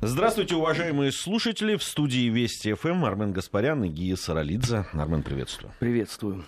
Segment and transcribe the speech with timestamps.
[0.00, 1.74] Здравствуйте, уважаемые слушатели.
[1.74, 4.86] В студии Вести ФМ Армен Гаспарян и Гия Саралидзе.
[4.92, 5.72] Армен, приветствую.
[5.80, 6.44] Приветствую.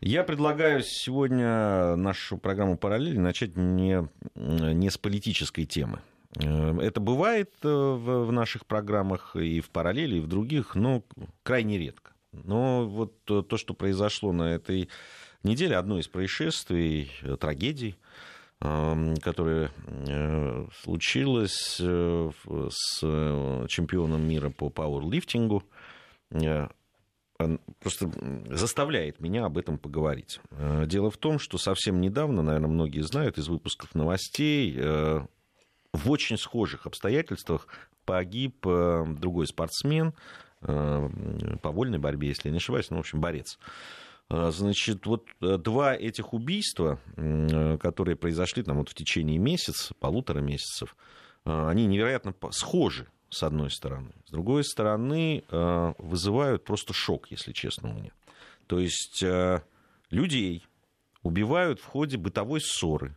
[0.00, 6.00] Я предлагаю сегодня нашу программу «Параллель» начать не, не с политической темы.
[6.34, 11.04] Это бывает э, в, в наших программах и в «Параллели», и в других, но
[11.44, 12.10] крайне редко.
[12.32, 14.88] Но вот то, что произошло на этой
[15.44, 17.96] неделе, одно из происшествий, э, трагедий,
[18.60, 22.30] которое э, случилось э,
[22.68, 23.00] с
[23.68, 25.62] чемпионом мира по пауэрлифтингу,
[27.80, 28.10] просто
[28.50, 30.40] заставляет меня об этом поговорить.
[30.84, 36.86] Дело в том, что совсем недавно, наверное, многие знают из выпусков новостей, в очень схожих
[36.86, 37.66] обстоятельствах
[38.04, 40.12] погиб другой спортсмен
[40.60, 43.58] по вольной борьбе, если я не ошибаюсь, ну, в общем, борец.
[44.30, 49.92] А, значит, вот э, два этих убийства, э, которые произошли там вот в течение месяца,
[49.98, 50.96] полутора месяцев,
[51.44, 54.12] э, они невероятно схожи, с одной стороны.
[54.26, 55.44] С другой стороны,
[55.98, 58.10] вызывают просто шок, если честно, у меня.
[58.66, 59.24] То есть
[60.10, 60.66] людей
[61.22, 63.16] убивают в ходе бытовой ссоры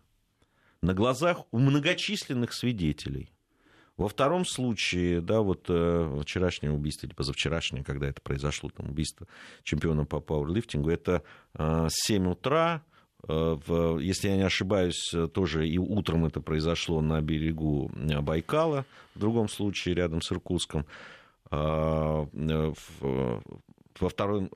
[0.82, 3.33] на глазах у многочисленных свидетелей.
[3.96, 9.28] Во втором случае, да, вот э, вчерашнее убийство или позавчерашнее, когда это произошло, там убийство
[9.64, 11.22] чемпиона по пауэрлифтингу, это
[11.54, 12.84] э, 7 утра,
[13.28, 18.86] э, в, если я не ошибаюсь, тоже и утром это произошло на берегу э, Байкала,
[19.14, 20.88] в другом случае рядом с Иркутском.
[21.52, 23.44] Э, в,
[24.00, 24.50] во втором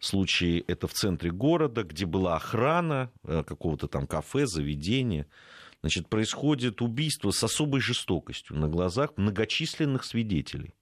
[0.00, 5.26] случае это в центре города, где была охрана э, какого-то там кафе, заведения
[5.84, 10.72] значит, происходит убийство с особой жестокостью на глазах многочисленных свидетелей.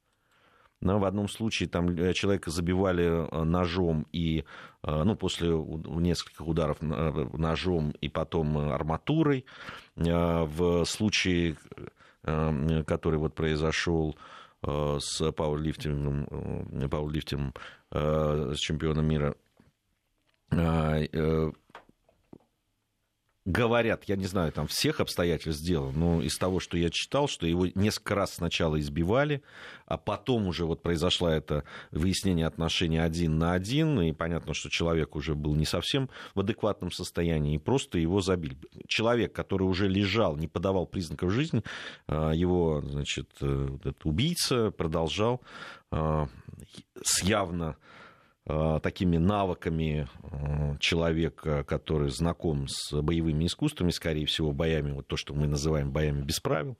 [0.79, 4.45] Но в одном случае там э, человека забивали э, ножом и,
[4.81, 9.45] э, ну, после нескольких ударов ножом и потом арматурой.
[9.95, 11.57] В случае,
[12.23, 14.15] который вот произошел
[14.61, 17.53] с пауэрлифтингом, пауэрлифтингом
[17.91, 19.35] с чемпионом мира
[23.45, 27.45] говорят, я не знаю, там всех обстоятельств дела, но из того, что я читал, что
[27.45, 29.43] его несколько раз сначала избивали,
[29.85, 35.15] а потом уже вот произошло это выяснение отношений один на один, и понятно, что человек
[35.15, 38.57] уже был не совсем в адекватном состоянии, и просто его забили.
[38.87, 41.63] Человек, который уже лежал, не подавал признаков жизни,
[42.07, 45.41] а, его, значит, э, этот убийца продолжал
[45.91, 46.29] а,
[47.01, 47.75] с явно
[48.45, 55.33] такими навыками э, человека, который знаком с боевыми искусствами, скорее всего, боями, вот то, что
[55.33, 56.77] мы называем боями без правил,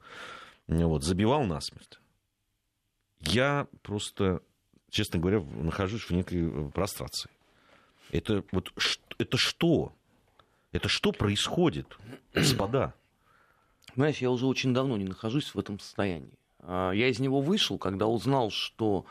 [0.68, 2.00] вот, забивал насмерть.
[3.22, 4.42] Я просто,
[4.90, 7.30] честно говоря, нахожусь в некой прострации.
[8.12, 8.74] Это вот
[9.18, 9.94] это что?
[10.74, 11.98] Это что происходит,
[12.34, 12.94] господа?
[13.96, 16.34] Знаешь, я уже очень давно не нахожусь в этом состоянии.
[16.60, 19.06] А, я из него вышел, когда узнал, что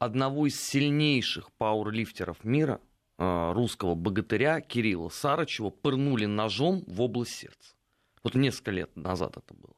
[0.00, 2.80] одного из сильнейших пауэрлифтеров мира,
[3.18, 7.74] а, русского богатыря Кирилла Сарычева, пырнули ножом в область сердца.
[8.24, 9.74] Вот несколько лет назад это было.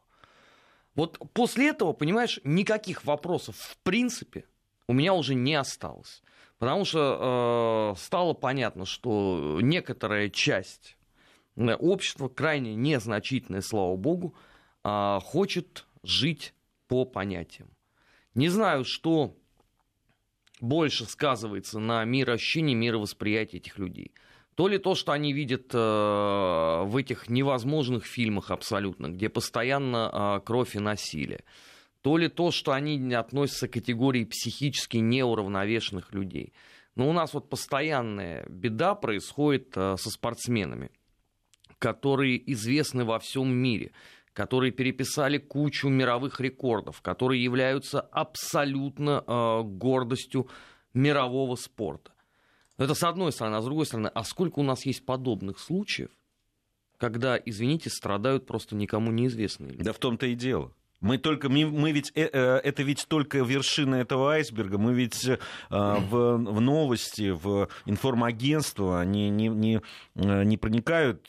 [0.95, 4.45] Вот после этого, понимаешь, никаких вопросов в принципе
[4.87, 6.23] у меня уже не осталось.
[6.59, 10.97] Потому что э, стало понятно, что некоторая часть
[11.57, 14.37] общества, крайне незначительная, слава богу,
[14.85, 16.55] э, хочет жить
[16.87, 17.69] по понятиям.
[18.35, 19.37] Не знаю, что
[20.63, 24.13] больше сказывается на мироощущении, мировосприятии этих людей.
[24.55, 30.41] То ли то, что они видят э, в этих невозможных фильмах абсолютно, где постоянно э,
[30.45, 31.45] кровь и насилие,
[32.03, 36.53] то ли то, что они относятся к категории психически неуравновешенных людей.
[36.95, 40.91] Но у нас вот постоянная беда происходит э, со спортсменами,
[41.79, 43.91] которые известны во всем мире
[44.33, 50.49] которые переписали кучу мировых рекордов, которые являются абсолютно э, гордостью
[50.95, 52.13] мирового спорта.
[52.79, 56.11] Это с одной стороны, а с другой стороны, а сколько у нас есть подобных случаев,
[56.97, 59.85] когда, извините, страдают просто никому неизвестные люди?
[59.85, 60.73] Да в том-то и дело.
[61.03, 64.79] Мы только, мы, мы ведь, э, э, это ведь только вершина этого айсберга.
[64.79, 65.37] Мы ведь э,
[65.69, 69.83] в, в новости, в информагентство они не, не,
[70.15, 71.27] не проникают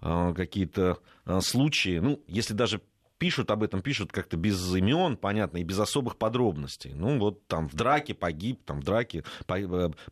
[0.00, 0.98] какие-то
[1.40, 1.98] случаи.
[1.98, 2.80] Ну, если даже
[3.18, 6.92] пишут об этом, пишут как-то без имен, понятно, и без особых подробностей.
[6.94, 9.24] Ну, вот там в драке погиб, там в драке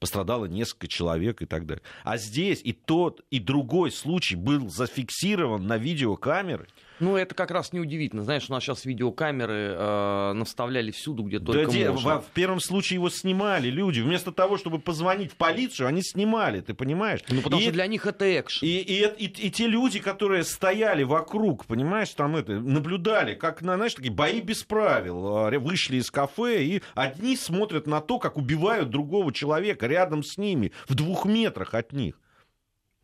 [0.01, 1.85] пострадало несколько человек и так далее.
[2.03, 6.67] А здесь и тот, и другой случай был зафиксирован на видеокамеры.
[7.01, 8.23] Ну, это как раз неудивительно.
[8.23, 12.21] Знаешь, у нас сейчас видеокамеры э, наставляли всюду, где только да, можно.
[12.21, 14.01] В, в первом случае его снимали люди.
[14.01, 17.21] Вместо того, чтобы позвонить в полицию, они снимали, ты понимаешь?
[17.29, 18.67] Ну, потому и, что для них это экшен.
[18.67, 23.63] И, и, и, и, и те люди, которые стояли вокруг, понимаешь, там это, наблюдали, как,
[23.63, 25.37] на, знаешь, такие бои без правил.
[25.37, 30.39] А, Вышли из кафе, и одни смотрят на то, как убивают другого человека рядом с
[30.39, 32.15] ними, в двух метрах от них.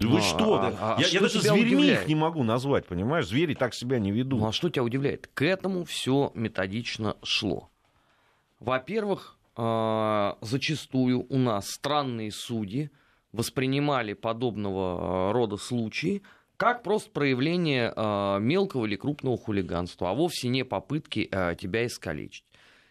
[0.09, 0.55] Вы Ну, что?
[0.55, 0.77] а- да?
[0.81, 2.03] а я что я даже зверьми удивляет?
[2.03, 3.27] их не могу назвать, понимаешь?
[3.27, 4.41] Звери так себя не ведут.
[4.41, 5.29] Ну а что тебя удивляет?
[5.35, 7.69] К этому все методично шло.
[8.61, 12.91] Во-первых, э, зачастую у нас странные судьи
[13.33, 16.23] воспринимали подобного э, рода случаи
[16.57, 22.45] как просто проявление э, мелкого или крупного хулиганства, а вовсе не попытки э, тебя искалечить.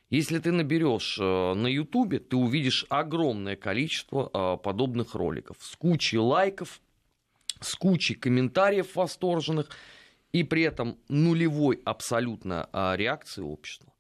[0.10, 6.82] Если ты наберешь на Ютубе, ты увидишь огромное количество подобных роликов с кучей лайков,
[7.62, 9.70] с кучей комментариев восторженных
[10.34, 13.94] и при этом нулевой абсолютно а, реакции общества.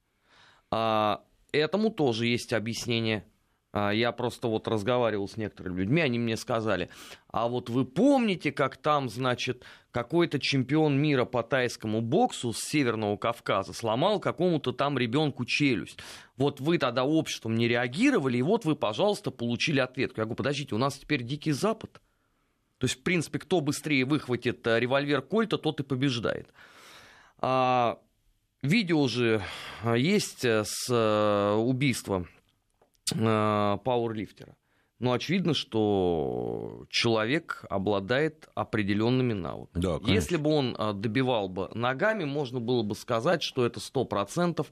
[0.69, 3.25] А, этому тоже есть объяснение.
[3.73, 6.89] А, я просто вот разговаривал с некоторыми людьми, они мне сказали,
[7.29, 13.17] а вот вы помните, как там, значит, какой-то чемпион мира по тайскому боксу с Северного
[13.17, 15.99] Кавказа сломал какому-то там ребенку челюсть.
[16.37, 20.21] Вот вы тогда обществом не реагировали, и вот вы, пожалуйста, получили ответку.
[20.21, 22.01] Я говорю, подождите, у нас теперь Дикий Запад.
[22.81, 26.51] То есть, в принципе, кто быстрее выхватит э, револьвер Кольта, тот и побеждает.
[27.37, 27.99] А,
[28.63, 29.43] видео же
[29.83, 30.91] э, есть э, с
[31.59, 32.25] убийства
[33.05, 34.55] пауэрлифтера.
[34.97, 39.83] Но очевидно, что человек обладает определенными навыками.
[39.83, 40.13] Да, конечно.
[40.13, 44.65] Если бы он добивал бы ногами, можно было бы сказать, что это 100% э,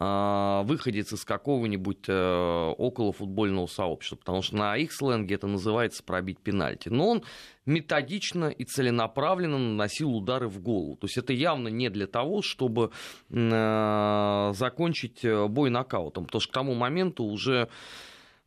[0.00, 6.38] выходец из какого-нибудь э, около футбольного сообщества, потому что на их сленге это называется пробить
[6.38, 6.88] пенальти.
[6.88, 7.24] Но он
[7.66, 10.96] методично и целенаправленно наносил удары в голову.
[10.96, 12.92] То есть это явно не для того, чтобы
[13.28, 17.68] э, закончить э, бой нокаутом, потому что к тому моменту уже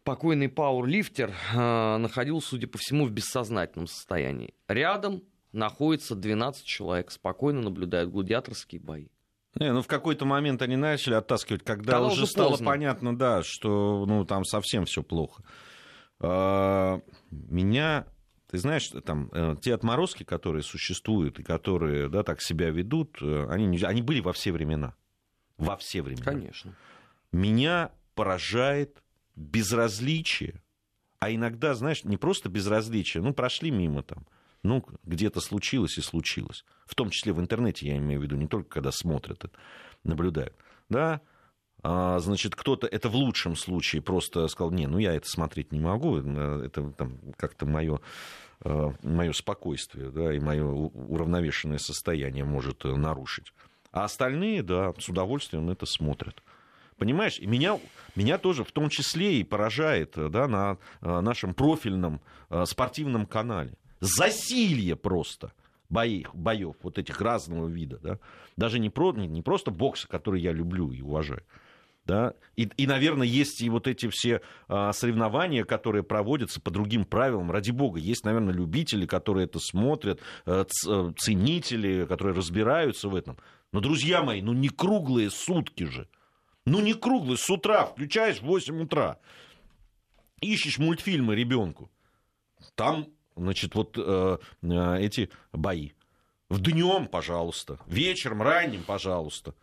[0.06, 4.54] покойный пауэрлифтер э, находился, судя по всему, в бессознательном состоянии.
[4.70, 5.22] Рядом
[5.52, 9.08] находится 12 человек, спокойно наблюдают гладиаторские бои.
[9.56, 12.66] Не, ну в какой-то момент они начали оттаскивать, когда Когда уже стало поздно.
[12.68, 15.44] понятно, да, что ну там совсем все плохо.
[16.20, 17.02] А,
[17.32, 18.06] Меня,
[18.50, 23.48] ты знаешь, там э, те отморозки, которые существуют и которые, да, так себя ведут, э,
[23.50, 24.96] они, они были во все времена,
[25.58, 26.24] во все времена.
[26.24, 26.74] Конечно.
[27.32, 29.02] Меня поражает
[29.36, 30.62] безразличие,
[31.20, 34.26] а иногда, знаешь, не просто безразличие, ну прошли мимо там,
[34.64, 38.48] ну где-то случилось и случилось, в том числе в интернете, я имею в виду, не
[38.48, 39.44] только когда смотрят,
[40.04, 40.56] наблюдают,
[40.90, 41.22] да,
[41.84, 45.80] а, значит, кто-то, это в лучшем случае просто сказал, не, ну я это смотреть не
[45.80, 48.00] могу, э, это там как-то мое
[49.02, 53.54] мое спокойствие, да, и мое уравновешенное состояние может э, нарушить.
[53.92, 56.44] А остальные, да, с удовольствием это смотрят.
[56.98, 57.80] Понимаешь, и меня,
[58.16, 63.26] меня тоже в том числе и поражает э, да, на э, нашем профильном э, спортивном
[63.26, 63.74] канале.
[64.02, 65.54] Засилье просто
[65.90, 68.00] боев, вот этих разного вида.
[68.00, 68.20] Да?
[68.58, 71.44] Даже не, про, не, не просто бокса, который я люблю и уважаю.
[72.06, 72.34] Да?
[72.56, 77.52] И, и, наверное, есть и вот эти все а, соревнования, которые проводятся по другим правилам.
[77.52, 83.16] Ради бога, есть, наверное, любители, которые это смотрят, э, ц- э, ценители, которые разбираются в
[83.16, 83.38] этом.
[83.72, 86.10] Но, друзья мои, ну не круглые сутки же.
[86.66, 89.20] Ну не круглые, с утра включаешь в 8 утра.
[90.42, 91.92] Ищешь мультфильмы ребенку.
[92.76, 95.92] Там, значит, вот э, э, эти бои.
[96.50, 97.80] В днем, пожалуйста.
[97.88, 99.56] Вечером, ранним, пожалуйста.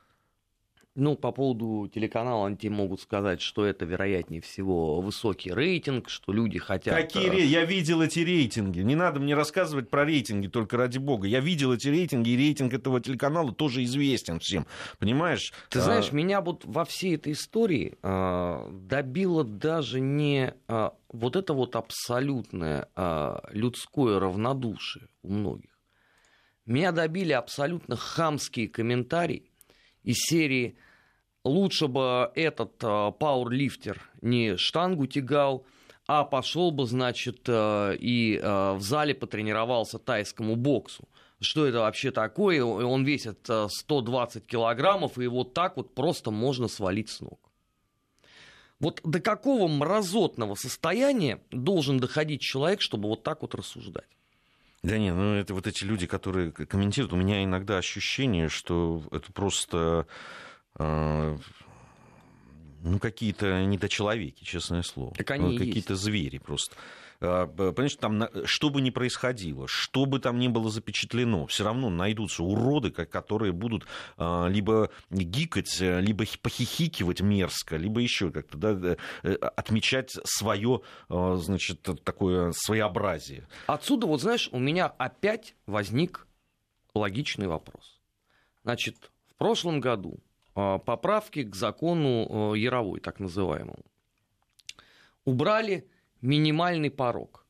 [1.00, 6.32] Ну, по поводу телеканала они тебе могут сказать, что это, вероятнее всего, высокий рейтинг, что
[6.32, 6.92] люди хотят...
[6.92, 8.80] Какие э, ре- Я видел эти рейтинги.
[8.80, 11.28] Не надо мне рассказывать про рейтинги, только ради бога.
[11.28, 14.66] Я видел эти рейтинги, и рейтинг этого телеканала тоже известен всем.
[14.98, 15.52] Понимаешь?
[15.70, 21.36] Ты А, знаешь, меня вот во всей этой истории э, добило даже не э, вот
[21.36, 25.78] это вот абсолютное э, людское равнодушие у многих.
[26.66, 29.44] Меня добили абсолютно хамские комментарии
[30.02, 30.76] из серии
[31.48, 35.64] «Лучше бы этот э, пауэрлифтер не штангу тягал,
[36.08, 41.08] а пошел бы, значит, э, и э, в зале потренировался тайскому боксу.
[41.40, 42.64] Что это вообще такое?
[42.64, 47.38] Он весит э, 120 килограммов, и вот так вот просто можно свалить с ног.
[48.80, 54.08] Вот до какого мразотного состояния должен доходить человек, чтобы вот так вот рассуждать?
[54.82, 59.30] Да не, ну это вот эти люди, которые комментируют, у меня иногда ощущение, что это
[59.32, 60.06] просто
[60.78, 61.38] ну,
[63.00, 65.14] какие-то недочеловеки, честное слово.
[65.14, 66.76] Так они Ну, Какие-то звери просто.
[67.18, 72.44] понимаешь, там, что бы ни происходило, что бы там ни было запечатлено, все равно найдутся
[72.44, 78.96] уроды, которые будут либо гикать, либо похихикивать мерзко, либо еще как-то да,
[79.56, 83.48] отмечать свое, значит, такое своеобразие.
[83.66, 86.28] Отсюда, вот знаешь, у меня опять возник
[86.94, 88.00] логичный вопрос.
[88.62, 90.27] Значит, в прошлом году а,
[90.58, 93.84] поправки к закону э, Яровой, так называемому,
[95.24, 95.88] убрали
[96.20, 97.46] минимальный порог.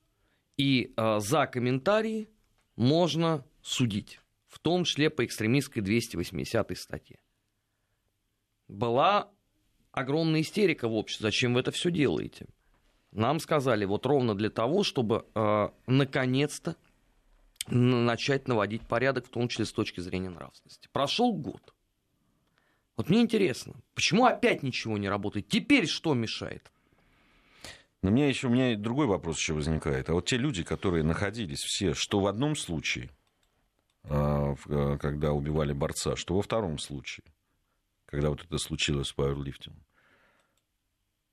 [0.56, 2.28] И э, за комментарии
[2.76, 7.18] можно судить, в том числе по экстремистской 280 статье.
[8.68, 9.30] Была
[9.92, 12.46] огромная истерика в обществе, зачем вы это все делаете?
[13.12, 16.76] Нам сказали вот ровно для того, чтобы э, наконец-то
[17.68, 20.88] начать наводить порядок, в том числе с точки зрения нравственности.
[20.92, 21.74] Прошел год.
[22.98, 25.46] Вот мне интересно, почему опять ничего не работает?
[25.46, 26.72] Теперь что мешает?
[28.02, 30.10] Но меня еще у меня другой вопрос еще возникает.
[30.10, 33.10] А вот те люди, которые находились все, что в одном случае,
[34.02, 37.24] а, а, когда убивали борца, что во втором случае,
[38.06, 39.84] когда вот это случилось с пауэрлифтингом.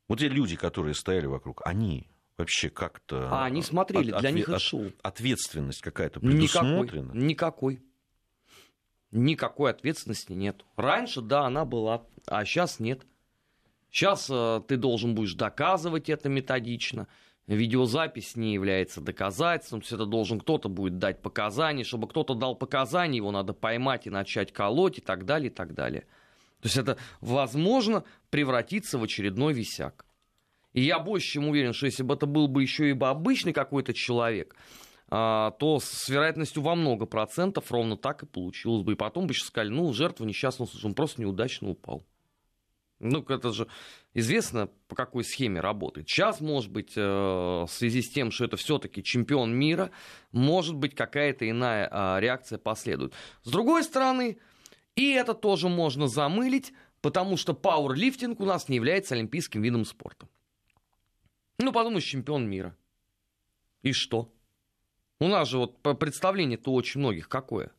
[0.07, 2.07] Вот те люди, которые стояли вокруг, они
[2.37, 3.27] вообще как-то...
[3.31, 4.91] А они смотрели, от, для отве- них это шоу.
[5.01, 7.13] Ответственность какая-то предусмотрена?
[7.13, 7.23] Никакой.
[7.23, 7.83] Никакой.
[9.15, 10.65] Никакой ответственности нет.
[10.75, 13.05] Раньше, да, она была, а сейчас нет.
[13.89, 17.07] Сейчас э, ты должен будешь доказывать это методично.
[17.47, 23.15] Видеозапись не является доказательством, все это должен кто-то будет дать показания, чтобы кто-то дал показания,
[23.15, 26.01] его надо поймать и начать колоть и так далее, и так далее.
[26.59, 30.05] То есть это возможно превратиться в очередной висяк.
[30.73, 33.53] И я больше чем уверен, что если бы это был бы еще и бы обычный
[33.53, 34.57] какой-то человек,
[35.07, 38.93] то с вероятностью во много процентов ровно так и получилось бы.
[38.93, 42.05] И потом бы еще сказали, ну, жертва несчастного случая, он просто неудачно упал.
[42.99, 43.67] Ну, это же
[44.13, 46.07] известно, по какой схеме работает.
[46.07, 49.91] Сейчас, может быть, э, в связи с тем, что это все-таки чемпион мира,
[50.31, 53.13] может быть, какая-то иная а, реакция последует.
[53.43, 54.37] С другой стороны,
[54.95, 56.71] и это тоже можно замылить,
[57.01, 60.27] потому что пауэрлифтинг у нас не является олимпийским видом спорта.
[61.59, 62.75] Ну, подумаешь, чемпион мира.
[63.81, 64.31] И что?
[65.19, 67.71] У нас же вот представление-то очень многих какое?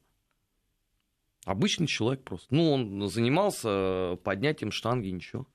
[1.44, 2.54] Обычный человек просто.
[2.54, 5.46] Ну, он занимался поднятием штанги, ничего.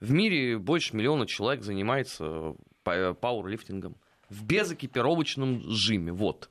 [0.00, 3.96] В мире больше миллиона человек занимается пауэрлифтингом.
[4.30, 6.12] В безэкипировочном жиме.
[6.12, 6.50] Вот.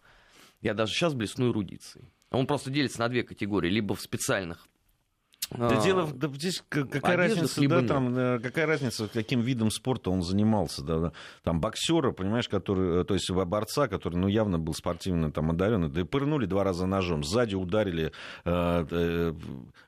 [0.61, 2.11] Я даже сейчас блесну эрудицией.
[2.31, 3.69] Он просто делится на две категории.
[3.69, 4.67] Либо в специальных
[5.57, 10.09] да а, дело, да здесь какая разница, да, там, э, какая разница, каким видом спорта
[10.09, 11.11] он занимался, да,
[11.43, 15.89] там боксера, понимаешь, который, э, то есть борца, который, ну, явно был спортивно там одаренный,
[15.89, 18.11] да и пырнули два раза ножом, сзади ударили
[18.45, 19.33] э, э,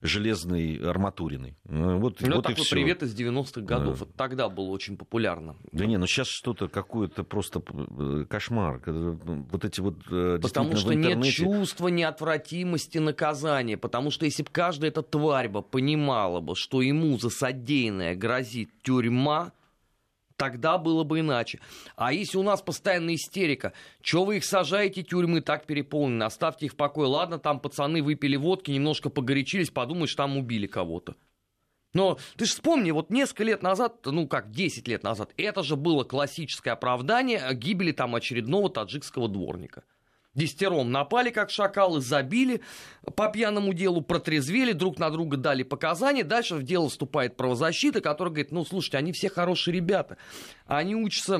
[0.01, 1.55] железной арматуриной.
[1.65, 2.75] Ну, вот, ну, вот такой и все.
[2.75, 4.05] привет из 90-х годов, да.
[4.15, 5.55] тогда было очень популярно.
[5.71, 11.43] Да не, ну сейчас что-то какое-то просто э, кошмар, вот эти вот Потому что интернете...
[11.43, 16.81] нет чувства неотвратимости наказания, потому что если бы каждая эта тварь бы понимала бы, что
[16.81, 19.53] ему за содеянное грозит тюрьма,
[20.35, 21.59] тогда было бы иначе.
[21.95, 26.73] А если у нас постоянная истерика, что вы их сажаете, тюрьмы так переполнены, оставьте их
[26.73, 27.07] в покое.
[27.07, 31.15] Ладно, там пацаны выпили водки, немножко погорячились, подумаешь, там убили кого-то.
[31.93, 35.77] Но ты же вспомни, вот несколько лет назад, ну как, 10 лет назад, это же
[35.77, 39.83] было классическое оправдание гибели там очередного таджикского дворника–
[40.35, 42.61] Десятером напали, как шакалы, забили
[43.15, 46.25] по пьяному делу, протрезвели, друг на друга дали показания.
[46.25, 50.17] Дальше в дело вступает правозащита, которая говорит, ну, слушайте, они все хорошие ребята.
[50.65, 51.35] Они учатся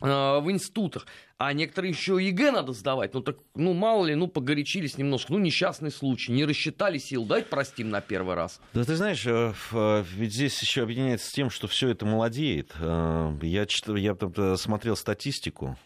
[0.00, 0.06] э,
[0.40, 1.06] в институтах,
[1.38, 3.14] а некоторые еще ЕГЭ надо сдавать.
[3.14, 7.48] Ну так, ну мало ли, ну погорячились немножко, ну несчастный случай, не рассчитали сил, дать
[7.48, 8.60] простим на первый раз.
[8.74, 12.74] Да ты знаешь, э, э, ведь здесь еще объединяется с тем, что все это молодеет.
[12.80, 15.78] Я, я смотрел статистику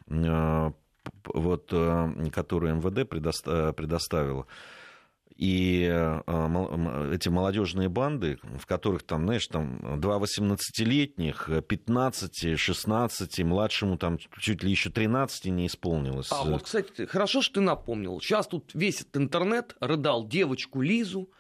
[1.25, 4.47] вот, э, которую МВД предоставила,
[5.41, 13.97] и э, эти молодежные банды, в которых там, знаешь, там два 18-летних, 15, 16, младшему
[13.97, 16.29] там чуть ли еще 13 не исполнилось.
[16.31, 18.21] А вот, кстати, хорошо, что ты напомнил.
[18.21, 21.31] Сейчас тут весь этот интернет рыдал девочку Лизу,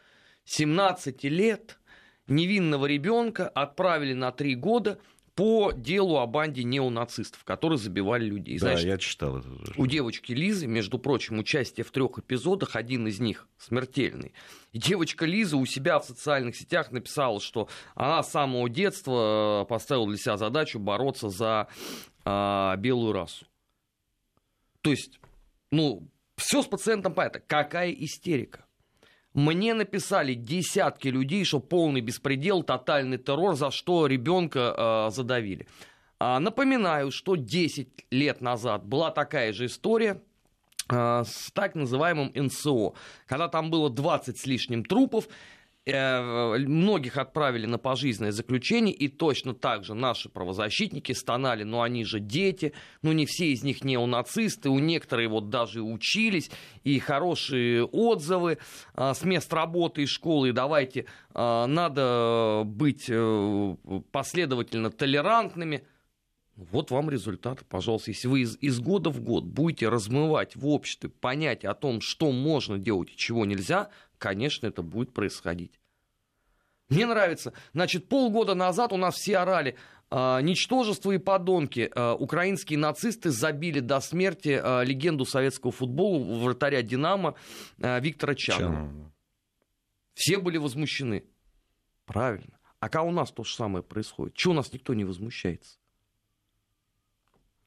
[0.45, 1.79] 17 лет,
[2.27, 4.99] невинного ребенка отправили на 3 года
[5.41, 8.59] по делу о банде неонацистов, которые забивали людей.
[8.59, 9.49] Да, Знаешь, я читал это.
[9.79, 14.35] У девочки Лизы, между прочим, участие в трех эпизодах, один из них смертельный.
[14.73, 19.67] И девочка Лиза у себя в социальных сетях написала, что она с самого детства э,
[19.67, 21.69] поставила для себя задачу бороться за
[22.27, 23.47] а, белую расу.
[24.83, 25.21] То есть,
[25.71, 26.07] ну,
[26.37, 27.41] все с пациентом понятно.
[27.41, 28.67] Какая истерика.
[29.35, 35.69] Мне написали десятки людей, что полный беспредел, тотальный террор, за что ребенка э, задавили.
[36.19, 40.21] А, напоминаю, что 10 лет назад была такая же история
[40.89, 42.95] а, с так называемым НСО,
[43.27, 45.60] когда там было 20 с лишним трупов, Э,
[45.93, 52.21] многих отправили на пожизненное заключение, и точно так же наши правозащитники стонали, ну они же
[52.21, 56.51] дети, ну не все из них неонацисты, у некоторых вот даже учились,
[56.85, 58.59] и хорошие отзывы
[58.95, 63.11] а, с мест работы и школы, и давайте а, надо быть
[64.11, 65.85] последовательно толерантными.
[66.57, 68.11] Вот вам результаты, пожалуйста.
[68.11, 72.33] Если вы из, из года в год будете размывать в обществе понятие о том, что
[72.33, 75.80] можно делать и чего нельзя, конечно, это будет происходить.
[76.91, 77.55] Мне нравится.
[77.73, 79.77] Значит, полгода назад у нас все орали,
[80.13, 81.89] Uh, ничтожество и подонки.
[81.95, 87.37] Uh, украинские нацисты забили до смерти uh, легенду советского футбола, вратаря «Динамо»
[87.79, 88.75] Виктора Чанова.
[88.75, 89.13] Чанова.
[90.15, 91.23] Все были возмущены.
[92.07, 92.59] Правильно.
[92.81, 94.35] А как у нас то же самое происходит?
[94.35, 95.79] Чего у нас никто не возмущается?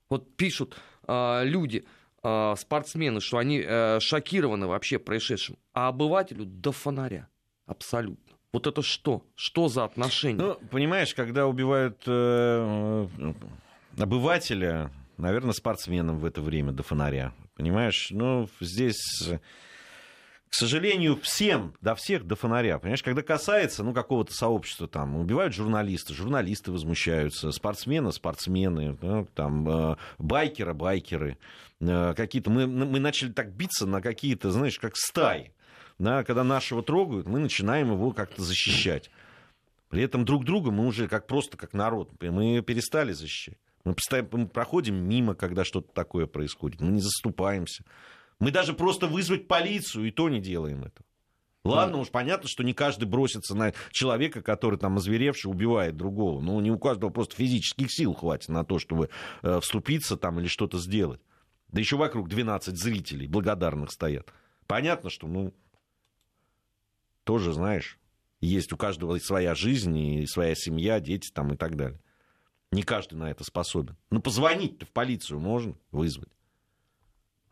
[0.09, 0.75] Вот пишут
[1.07, 1.85] люди,
[2.17, 3.61] спортсмены, что они
[4.01, 5.57] шокированы вообще происшедшим.
[5.71, 7.29] А обывателю до фонаря.
[7.65, 8.32] Абсолютно.
[8.53, 9.23] Вот это что?
[9.35, 10.37] Что за отношения?
[10.37, 13.07] Ну, понимаешь, когда убивают э,
[13.97, 17.33] обывателя, наверное, спортсменам в это время до фонаря.
[17.55, 18.09] Понимаешь?
[18.11, 19.01] Ну, здесь,
[20.49, 22.77] к сожалению, всем, до всех до фонаря.
[22.77, 29.67] Понимаешь, когда касается, ну, какого-то сообщества, там, убивают журналисты, журналисты возмущаются, спортсмены, спортсмены, ну, там,
[29.67, 31.39] э, байкеры, байкеры.
[31.81, 32.51] Э, какие-то...
[32.51, 35.53] Мы, мы начали так биться на какие-то, знаешь, как стаи
[35.99, 39.09] да, когда нашего трогают, мы начинаем его как-то защищать.
[39.89, 43.57] При этом друг друга мы уже как просто как народ, мы перестали защищать.
[43.83, 46.81] Мы, постоянно, мы проходим мимо, когда что-то такое происходит.
[46.81, 47.83] Мы не заступаемся.
[48.39, 51.05] Мы даже просто вызвать полицию, и то не делаем этого.
[51.63, 56.41] Ладно, уж понятно, что не каждый бросится на человека, который там озверевший убивает другого.
[56.41, 59.09] Но не у каждого просто физических сил хватит на то, чтобы
[59.43, 61.21] э, вступиться там или что-то сделать.
[61.69, 64.33] Да еще вокруг 12 зрителей благодарных стоят.
[64.67, 65.53] Понятно, что, ну,
[67.23, 67.99] тоже, знаешь,
[68.41, 71.99] есть у каждого своя жизнь и своя семья, дети там и так далее.
[72.71, 73.95] Не каждый на это способен.
[74.09, 76.29] Ну, позвонить-то в полицию можно вызвать.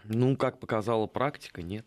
[0.03, 1.85] Ну, как показала практика, нет.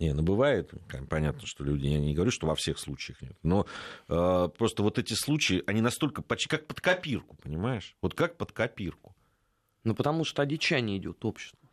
[0.00, 0.72] Не, ну бывает,
[1.08, 3.64] понятно, что люди, я не говорю, что во всех случаях нет, но
[4.08, 7.96] э, просто вот эти случаи, они настолько почти как под копирку, понимаешь?
[8.02, 9.14] Вот как под копирку.
[9.84, 11.63] Ну, потому что одичание идет общество.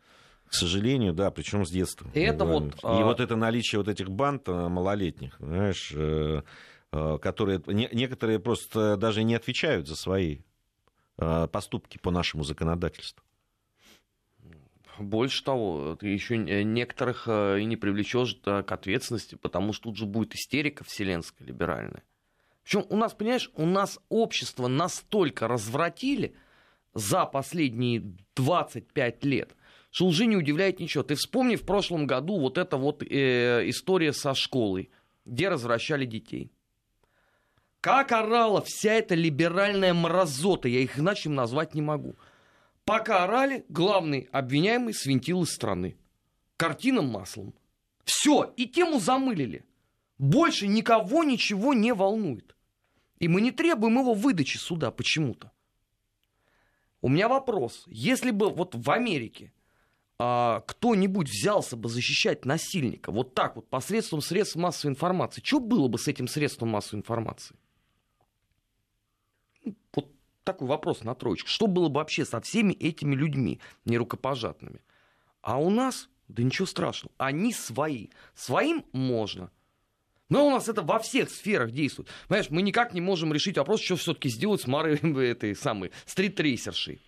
[0.52, 2.10] К сожалению, да, причем с детства.
[2.12, 2.74] И это вот...
[2.74, 3.04] И а...
[3.04, 6.42] вот это наличие вот этих банд э, малолетних, знаешь, э,
[6.92, 10.40] э, которые некоторые просто даже не отвечают за свои
[11.16, 13.24] поступки по нашему законодательству.
[14.98, 20.34] Больше того, ты еще некоторых и не привлечешь к ответственности, потому что тут же будет
[20.34, 22.02] истерика вселенская либеральная.
[22.62, 26.34] Причем у нас, понимаешь, у нас общество настолько развратили
[26.94, 29.54] за последние 25 лет,
[29.92, 31.04] что уже не удивляет ничего.
[31.04, 34.90] Ты вспомни в прошлом году вот эта вот э, история со школой,
[35.26, 36.50] где развращали детей.
[37.82, 42.16] Как орала вся эта либеральная мразота, я их иначе назвать не могу.
[42.86, 45.96] Пока орали, главный обвиняемый свинтил из страны.
[46.56, 47.54] Картинам маслом.
[48.04, 49.66] Все, и тему замылили.
[50.16, 52.56] Больше никого ничего не волнует.
[53.18, 55.52] И мы не требуем его выдачи суда почему-то.
[57.02, 57.84] У меня вопрос.
[57.88, 59.52] Если бы вот в Америке
[60.66, 65.98] кто-нибудь взялся бы защищать насильника вот так вот посредством средств массовой информации, что было бы
[65.98, 67.56] с этим средством массовой информации?
[69.64, 70.12] Ну, вот
[70.44, 71.48] такой вопрос на троечку.
[71.48, 74.80] Что было бы вообще со всеми этими людьми нерукопожатными?
[75.40, 78.08] А у нас, да ничего страшного, они свои.
[78.34, 79.50] Своим можно.
[80.28, 82.08] Но у нас это во всех сферах действует.
[82.28, 84.96] Понимаешь, мы никак не можем решить вопрос, что все-таки сделать с Марой
[85.28, 87.00] этой самой стритрейсершей.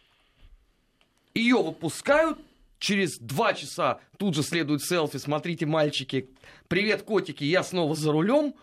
[1.33, 2.39] Ее выпускают,
[2.79, 6.31] через два часа тут же следует селфи, смотрите, мальчики,
[6.69, 8.55] привет, котики, я снова за рулем,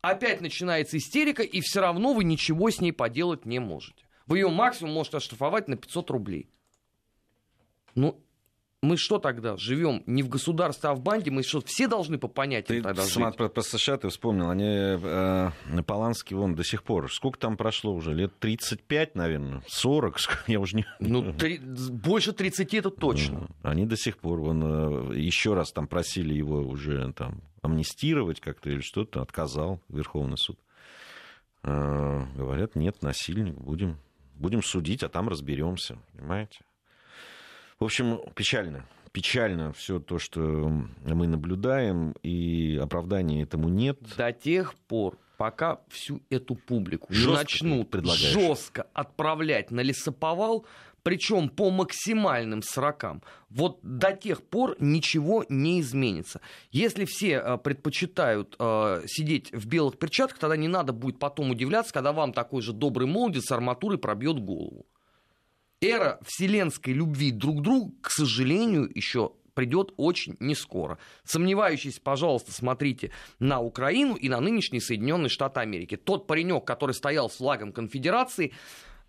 [0.00, 4.06] опять начинается истерика, и все равно вы ничего с ней поделать не можете.
[4.26, 6.50] Вы ее максимум можете оштрафовать на 500 рублей.
[7.94, 8.20] Ну,
[8.86, 11.30] мы что тогда живем не в государстве, а в банде?
[11.30, 13.36] Мы что, все должны по понятиям ты тогда жить?
[13.36, 15.50] Про, про США ты вспомнил, они э,
[15.86, 17.12] Поланский вон до сих пор.
[17.12, 18.14] Сколько там прошло уже?
[18.14, 19.62] Лет 35, наверное?
[19.66, 20.18] 40?
[20.46, 20.86] Я уже не...
[21.00, 23.48] Ну, три, больше 30 это точно.
[23.62, 28.70] Они до сих пор, вон, э, еще раз там просили его уже там амнистировать как-то
[28.70, 30.58] или что-то, отказал Верховный суд.
[31.62, 33.98] Э, говорят, нет, насильник, будем,
[34.34, 36.60] будем судить, а там разберемся, понимаете?
[37.78, 38.86] В общем, печально.
[39.12, 43.98] Печально все то, что мы наблюдаем, и оправдания этому нет.
[44.16, 50.66] До тех пор, пока всю эту публику жестко не начнут жестко отправлять на лесоповал,
[51.02, 56.40] причем по максимальным срокам, вот до тех пор ничего не изменится.
[56.72, 61.92] Если все э, предпочитают э, сидеть в белых перчатках, тогда не надо будет потом удивляться,
[61.92, 64.84] когда вам такой же добрый молодец с арматурой пробьет голову.
[65.82, 70.98] Эра вселенской любви друг к другу, к сожалению, еще придет очень не скоро.
[71.24, 75.96] Сомневающиеся, пожалуйста, смотрите на Украину и на нынешние Соединенные Штаты Америки.
[75.96, 78.52] Тот паренек, который стоял с флагом конфедерации,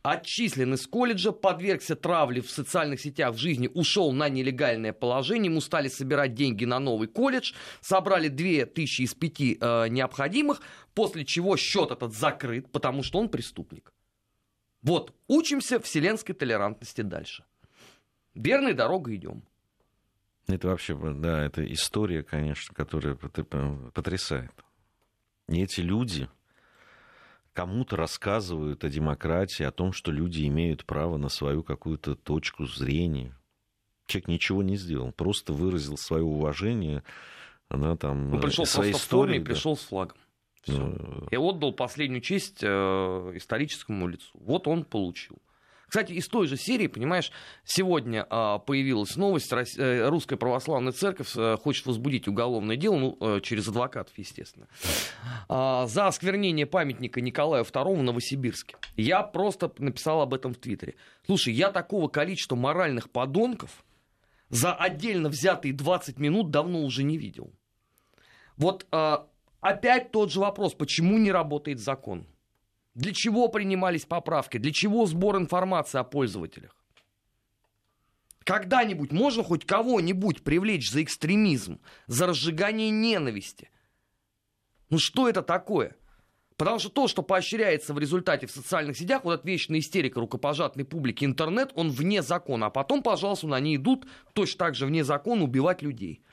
[0.03, 5.61] отчислен из колледжа, подвергся травле в социальных сетях в жизни, ушел на нелегальное положение, ему
[5.61, 10.61] стали собирать деньги на новый колледж, собрали 2000 из 5 э, необходимых,
[10.93, 13.91] после чего счет этот закрыт, потому что он преступник.
[14.81, 17.43] Вот, учимся вселенской толерантности дальше.
[18.33, 19.43] Верной дорогой идем.
[20.47, 24.51] Это вообще, да, это история, конечно, которая потрясает.
[25.49, 26.29] И эти люди,
[27.53, 33.35] кому-то рассказывают о демократии, о том, что люди имеют право на свою какую-то точку зрения.
[34.05, 37.03] Человек ничего не сделал, просто выразил свое уважение.
[37.67, 39.45] Она там Он пришел своей просто истории, в форме да.
[39.45, 40.17] пришел с флагом.
[40.67, 41.27] Все.
[41.31, 42.67] И отдал последнюю честь э,
[43.35, 44.29] историческому лицу.
[44.33, 45.37] Вот он получил.
[45.87, 47.31] Кстати, из той же серии, понимаешь,
[47.63, 53.69] сегодня а, появилась новость, э, Русская Православная Церковь а, хочет возбудить уголовное дело, ну, через
[53.69, 54.67] адвокатов, естественно,
[55.47, 58.75] а, за осквернение памятника Николаю II в Новосибирске.
[58.97, 60.95] Я просто написал об этом в Твиттере.
[61.25, 63.85] Слушай, я такого количества моральных подонков
[64.49, 67.53] за отдельно взятые 20 минут давно уже не видел.
[68.57, 69.27] Вот а,
[69.69, 72.25] опять тот же вопрос, почему не работает закон?
[72.95, 74.57] Для чего принимались поправки?
[74.57, 76.75] Для чего сбор информации о пользователях?
[78.43, 83.69] Когда-нибудь можно хоть кого-нибудь привлечь за экстремизм, за разжигание ненависти?
[84.89, 85.95] Ну что это такое?
[86.55, 90.85] Потому что то, что поощряется в результате в социальных сетях, вот эта вечная истерика рукопожатной
[90.85, 92.65] публики интернет, он вне закона.
[92.67, 96.23] А потом, пожалуйста, на ней идут точно так же вне закона убивать людей.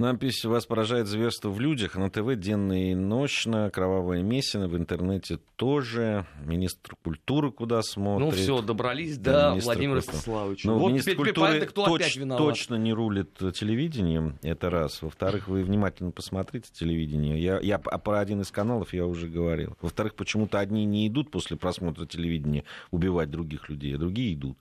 [0.00, 1.94] Нам пишет, вас поражает зверство в людях.
[1.94, 6.24] На ТВ денно и ночно, кровавая мессина, в интернете тоже.
[6.42, 8.26] Министр культуры куда смотрит.
[8.26, 10.66] Ну все, добрались до да, Владимира Ростиславовича.
[10.66, 15.02] Ну, вот министр культуры кто точ, точно не рулит телевидением, это раз.
[15.02, 17.38] Во-вторых, вы внимательно посмотрите телевидение.
[17.38, 19.76] Я, я про один из каналов я уже говорил.
[19.82, 24.56] Во-вторых, почему-то одни не идут после просмотра телевидения убивать других людей, а другие идут.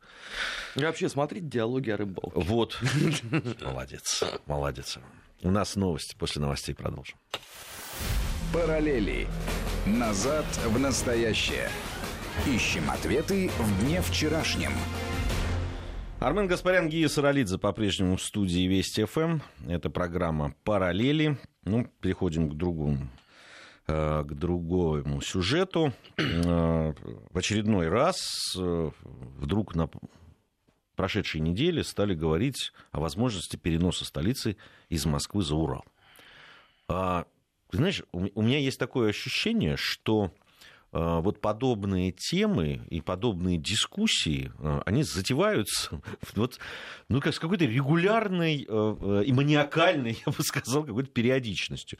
[0.75, 2.33] И вообще смотрите диалоги о рыбалке.
[2.35, 2.77] Вот.
[3.61, 4.99] Молодец, молодец.
[5.41, 6.15] У нас новости.
[6.17, 7.17] После новостей продолжим.
[8.53, 9.27] Параллели.
[9.85, 11.69] Назад в настоящее.
[12.47, 14.71] Ищем ответы в дне вчерашнем.
[16.19, 19.39] Армен Гаспарян, Гия Саралидзе по-прежнему в студии Вести ФМ.
[19.67, 21.37] Это программа «Параллели».
[21.63, 23.09] Ну, переходим к другому
[23.87, 25.93] э, к другому сюжету.
[26.17, 26.93] Э,
[27.31, 28.17] в очередной раз
[28.57, 28.91] э,
[29.37, 29.89] вдруг на
[30.99, 34.57] прошедшей неделе стали говорить о возможности переноса столицы
[34.89, 35.85] из Москвы за Урал.
[36.89, 37.25] А,
[37.71, 40.33] знаешь, у меня есть такое ощущение, что
[40.91, 46.01] а, вот подобные темы и подобные дискуссии, а, они затеваются
[46.35, 46.59] вот,
[47.07, 51.97] ну, как с какой-то регулярной а, и маниакальной, я бы сказал, какой-то периодичностью.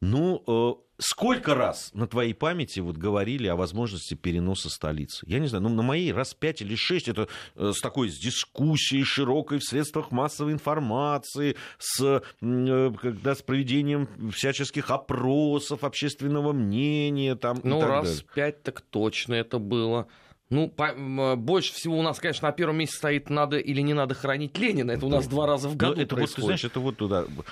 [0.00, 5.24] Ну, сколько раз на твоей памяти вот говорили о возможности переноса столицы?
[5.26, 8.18] Я не знаю, ну, на моей раз пять или шесть, это э, с такой, с
[8.18, 17.34] дискуссией широкой в средствах массовой информации, с, э, когда, с проведением всяческих опросов общественного мнения.
[17.36, 18.24] Там, ну, раз далее.
[18.34, 20.08] пять так точно это было.
[20.50, 20.94] Ну, по,
[21.36, 24.92] больше всего у нас, конечно, на первом месте стоит надо или не надо хранить Ленина.
[24.92, 26.36] Это у нас два раза в году Но это происходит.
[26.38, 27.42] Вот, ты знаешь, это вот туда Э,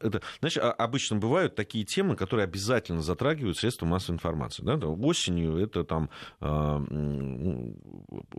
[0.00, 4.62] это, знаешь, а, обычно бывают такие темы, которые обязательно затрагивают средства массовой информации.
[4.62, 4.74] Да?
[4.76, 6.80] Осенью это там а,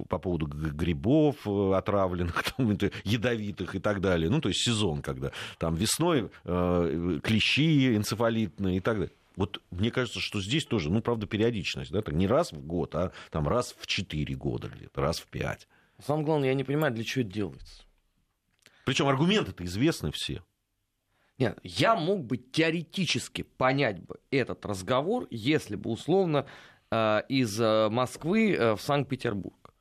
[0.09, 4.29] по поводу грибов э, отравленных, там, ядовитых и так далее.
[4.29, 9.15] Ну, то есть сезон, когда там весной э, клещи энцефалитные и так далее.
[9.35, 12.95] Вот мне кажется, что здесь тоже, ну, правда, периодичность, да, так не раз в год,
[12.95, 15.67] а там раз в четыре года где-то, раз в пять.
[16.05, 17.83] Самое главное, я не понимаю, для чего это делается.
[18.85, 20.43] Причем аргументы-то известны все.
[21.41, 26.45] Нет, я мог бы теоретически понять бы этот разговор, если бы условно
[26.91, 29.73] э, из э, Москвы э, в Санкт-Петербург.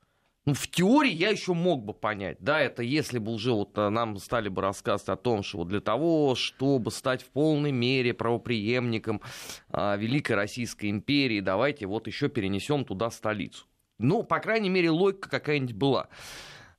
[0.46, 4.16] Ну, в теории я еще мог бы понять, да, это если бы уже вот нам
[4.16, 9.20] стали бы рассказывать о том, что вот для того, чтобы стать в полной мере правоприемником
[9.68, 13.66] э, Великой Российской империи, давайте вот еще перенесем туда столицу.
[13.99, 16.09] Ну, по крайней мере, логика какая-нибудь была.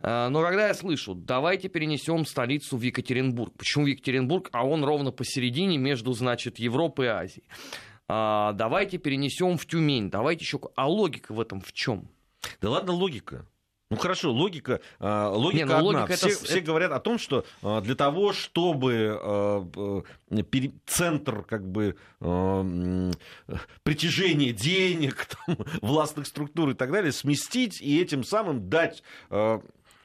[0.01, 3.53] Э, но когда я слышу, давайте перенесем столицу в Екатеринбург.
[3.57, 4.49] Почему в Екатеринбург?
[4.51, 7.43] А он ровно посередине между, значит, Европой и Азией.
[8.07, 10.59] А, давайте перенесем в Тюмень, давайте еще...
[10.75, 12.09] А логика в этом в чем?
[12.59, 13.45] Да ладно, логика.
[13.91, 15.99] Ну хорошо, логика, а, логика Не, ну, одна.
[15.99, 16.45] Логика все, это...
[16.45, 20.03] все говорят о том, что а, для того, чтобы а,
[20.85, 21.97] центр как бы
[23.83, 29.03] притяжения денег, там, властных структур и так далее сместить и этим самым дать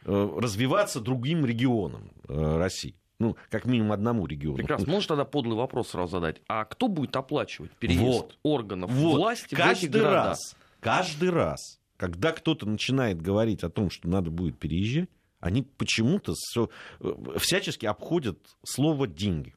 [0.06, 2.94] развиваться другим регионам России.
[3.18, 4.58] Ну, как минимум одному региону.
[4.58, 4.90] Прекрасно.
[4.92, 6.42] Можешь тогда подлый вопрос сразу задать.
[6.48, 8.38] А кто будет оплачивать переезд вот.
[8.42, 9.16] органов вот.
[9.16, 10.24] власти каждый в эти города?
[10.28, 15.08] раз, каждый раз когда кто-то начинает говорить о том, что надо будет переезжать,
[15.40, 19.54] они почему-то э, всячески обходят слово «деньги».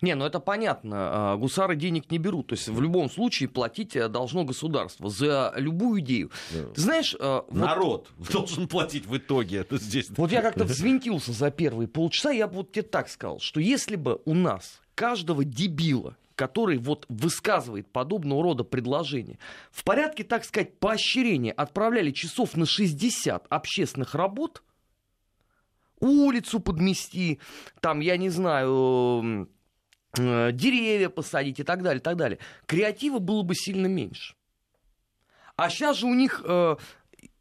[0.00, 0.96] Не, ну это понятно.
[0.96, 2.48] А, гусары денег не берут.
[2.48, 6.30] То есть в любом случае платить э, должно государство за любую идею.
[6.50, 7.14] Ты знаешь...
[7.18, 8.30] Э, Народ вот...
[8.32, 9.58] должен платить в итоге.
[9.58, 10.10] Это здесь...
[10.16, 12.30] Вот я как-то взвинтился за первые полчаса.
[12.30, 17.04] Я бы вот тебе так сказал, что если бы у нас каждого дебила который вот
[17.10, 19.38] высказывает подобного рода предложения,
[19.70, 24.62] в порядке, так сказать, поощрения отправляли часов на 60 общественных работ,
[26.00, 27.40] улицу подмести,
[27.80, 29.50] там, я не знаю,
[30.14, 34.34] деревья посадить и так далее, так далее, креатива было бы сильно меньше.
[35.56, 36.76] А сейчас же у них э,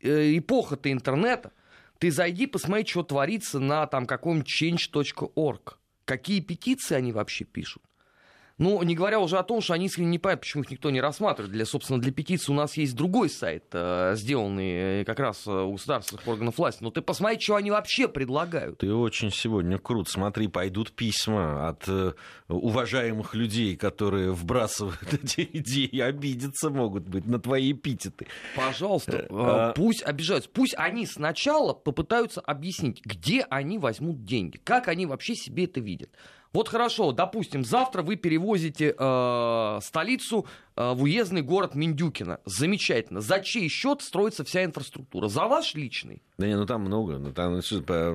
[0.02, 1.54] э, эпоха-то интернета.
[2.00, 5.80] Ты зайди, посмотри, что творится на там каком-нибудь change.org.
[6.06, 7.84] Какие петиции они вообще пишут.
[8.60, 11.00] Ну, не говоря уже о том, что они искренне не понимают, почему их никто не
[11.00, 11.54] рассматривает.
[11.54, 15.52] Для, собственно, для петиции у нас есть другой сайт, э, сделанный э, как раз э,
[15.52, 16.84] у государственных органов власти.
[16.84, 18.80] Но ты посмотри, что они вообще предлагают.
[18.80, 20.10] Ты очень сегодня крут.
[20.10, 21.88] Смотри, пойдут письма от
[22.50, 28.28] уважаемых людей, которые вбрасывают эти идеи, обидеться могут быть на твои эпитеты.
[28.58, 29.72] Пожалуйста, а...
[29.72, 30.50] пусть обижаются.
[30.50, 36.10] Пусть они сначала попытаются объяснить, где они возьмут деньги, как они вообще себе это видят.
[36.52, 42.40] Вот хорошо, допустим, завтра вы перевозите э, столицу э, в уездный город Миндюкино.
[42.46, 43.22] Замечательно.
[43.22, 45.28] За чей счет строится вся инфраструктура?
[45.28, 46.24] За ваш личный?
[46.40, 47.20] Да не, ну там много.
[47.20, 47.62] Ну, там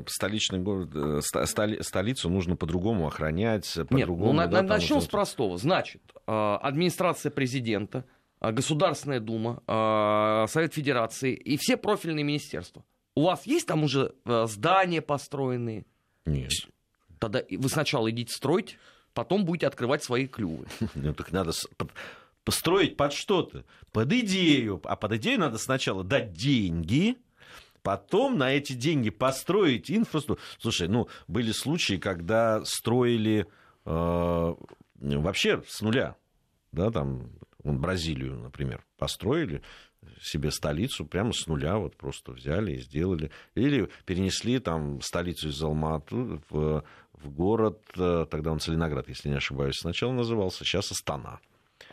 [0.09, 3.73] столичный город, э, столи, столицу нужно по-другому охранять.
[3.88, 5.57] По-другому, Нет, ну, да, начнем с простого.
[5.57, 8.05] Значит, э, администрация президента,
[8.40, 12.85] э, Государственная Дума, э, Совет Федерации и все профильные министерства.
[13.14, 15.87] У вас есть там уже э, здания построенные?
[16.27, 16.51] Нет.
[17.18, 18.79] Тогда вы сначала идите строить,
[19.12, 20.66] потом будете открывать свои клювы.
[20.94, 21.53] Ну так надо
[22.44, 24.81] построить под что-то, под идею.
[24.85, 27.16] А под идею надо сначала дать деньги,
[27.83, 30.46] потом на эти деньги построить инфраструктуру.
[30.59, 33.46] Слушай, ну, были случаи, когда строили
[33.85, 34.55] э,
[35.00, 36.16] вообще с нуля,
[36.72, 37.31] да, там,
[37.62, 39.62] Бразилию, например, построили
[40.20, 43.30] себе столицу прямо с нуля, вот просто взяли и сделали.
[43.54, 46.84] Или перенесли там столицу из Алматы в
[47.24, 51.40] в город, э, тогда он Целиноград, если не ошибаюсь, сначала назывался, сейчас Астана.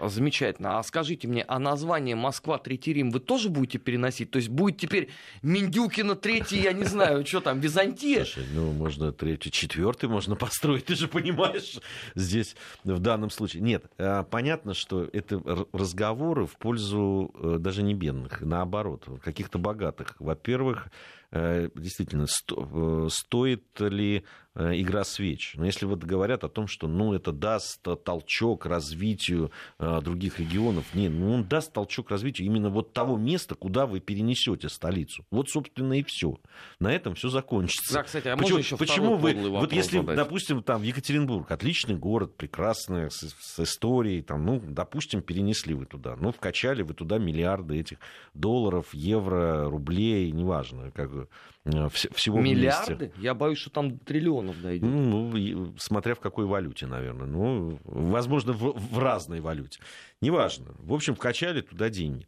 [0.10, 0.80] Замечательно.
[0.80, 4.32] А скажите мне, а название Москва Третий Рим вы тоже будете переносить?
[4.32, 5.10] То есть будет теперь
[5.42, 8.26] Миндюкина Третий, я не знаю, что там, Византия?
[8.26, 11.80] Слушай, ну можно третий, четвертый можно построить, ты же понимаешь,
[12.16, 13.62] здесь в данном случае.
[13.62, 15.42] Нет, э, понятно, что это
[15.74, 20.16] разговоры в пользу э, даже не бедных, наоборот, каких-то богатых.
[20.20, 20.90] Во-первых,
[21.34, 25.54] Э, действительно, сто, э, стоит ли игра свеч.
[25.56, 31.12] Но если вот говорят о том, что ну, это даст толчок развитию других регионов, нет,
[31.12, 35.26] ну, он даст толчок развитию именно вот того места, куда вы перенесете столицу.
[35.32, 36.38] Вот, собственно, и все.
[36.80, 37.94] На этом все закончится.
[37.94, 40.18] Да, кстати, а почему, еще почему вы, вот если, задать?
[40.18, 46.16] допустим, там Екатеринбург, отличный город, прекрасный, с, с историей, там, ну, допустим, перенесли вы туда,
[46.18, 48.00] ну, вкачали вы туда миллиарды этих
[48.34, 51.26] долларов, евро, рублей, неважно, как Э,
[51.64, 52.96] всего Миллиарды?
[52.96, 53.22] вместе.
[53.22, 54.90] Я боюсь, что там триллионов дойдет.
[54.90, 57.28] Ну, смотря в какой валюте, наверное.
[57.28, 59.80] Ну, возможно, в, в разной валюте.
[60.22, 60.74] Неважно.
[60.80, 62.28] В общем, вкачали туда деньги.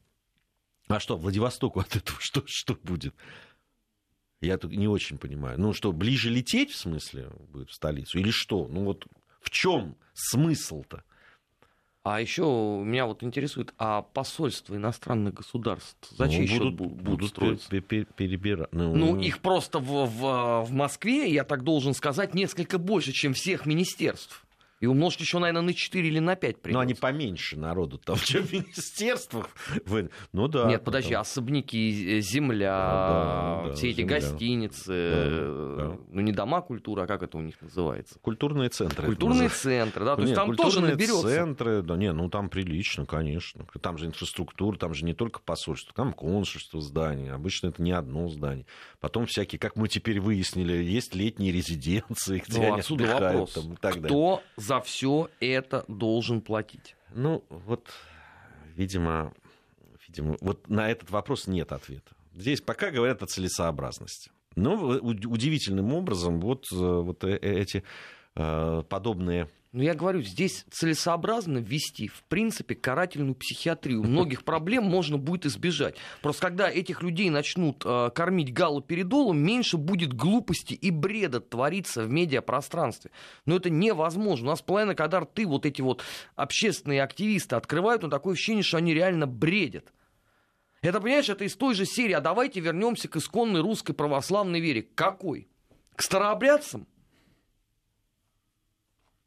[0.88, 3.16] А что, Владивостоку от этого что, что будет?
[4.42, 5.60] Я тут не очень понимаю.
[5.60, 8.20] Ну что, ближе лететь, в смысле, будет в столицу?
[8.20, 8.68] Или что?
[8.68, 9.08] Ну вот
[9.40, 11.04] в чем смысл-то?
[12.04, 17.30] А еще меня вот интересует, а посольства иностранных государств за чей ну, счет будут, будут
[17.30, 17.70] строиться?
[17.70, 18.68] перебирать.
[18.74, 23.34] Ну, ну, их просто в, в, в Москве, я так должен сказать, несколько больше, чем
[23.34, 24.43] всех министерств.
[24.84, 26.74] И умножить еще, наверное, на 4 или на 5 придется.
[26.74, 29.48] Ну, они поменьше народу там, чем в министерствах.
[30.34, 30.68] Ну да.
[30.68, 31.22] Нет, подожди, потом...
[31.22, 34.20] особняки, земля, да, да, все эти земля.
[34.20, 35.98] гостиницы, да, да.
[36.12, 38.20] ну не дома культуры, а как это у них называется?
[38.20, 39.06] Культурные центры.
[39.06, 41.30] Культурные центры, да, то есть там тоже наберется.
[41.30, 43.66] центры, да, не, ну там прилично, конечно.
[43.82, 47.32] Там же инфраструктура, там же не только посольство, там консульство здание.
[47.32, 48.66] Обычно это не одно здание.
[49.04, 53.34] Потом всякие, как мы теперь выяснили, есть летние резиденции, где ну, они отсюда отдыхают.
[53.34, 53.54] Вопрос.
[53.54, 54.08] Там, и так далее.
[54.08, 56.96] Кто за все это должен платить?
[57.14, 57.90] Ну, вот,
[58.78, 59.34] видимо,
[60.08, 62.16] видимо, вот на этот вопрос нет ответа.
[62.34, 64.32] Здесь пока говорят о целесообразности.
[64.56, 67.84] Но удивительным образом вот, э, вот э, эти
[68.36, 74.04] э, подобные но я говорю, здесь целесообразно ввести, в принципе, карательную психиатрию.
[74.04, 75.96] Многих проблем можно будет избежать.
[76.22, 82.12] Просто когда этих людей начнут э, кормить галоперидолом, меньше будет глупости и бреда твориться в
[82.12, 83.10] медиапространстве.
[83.48, 84.50] Но это невозможно.
[84.50, 86.04] У нас половина, когда ты вот эти вот
[86.36, 89.92] общественные активисты открывают, но такое ощущение, что они реально бредят.
[90.84, 94.84] Это, понимаешь, это из той же серии, а давайте вернемся к исконной русской православной вере.
[94.84, 95.48] Какой?
[95.96, 96.86] К старообрядцам?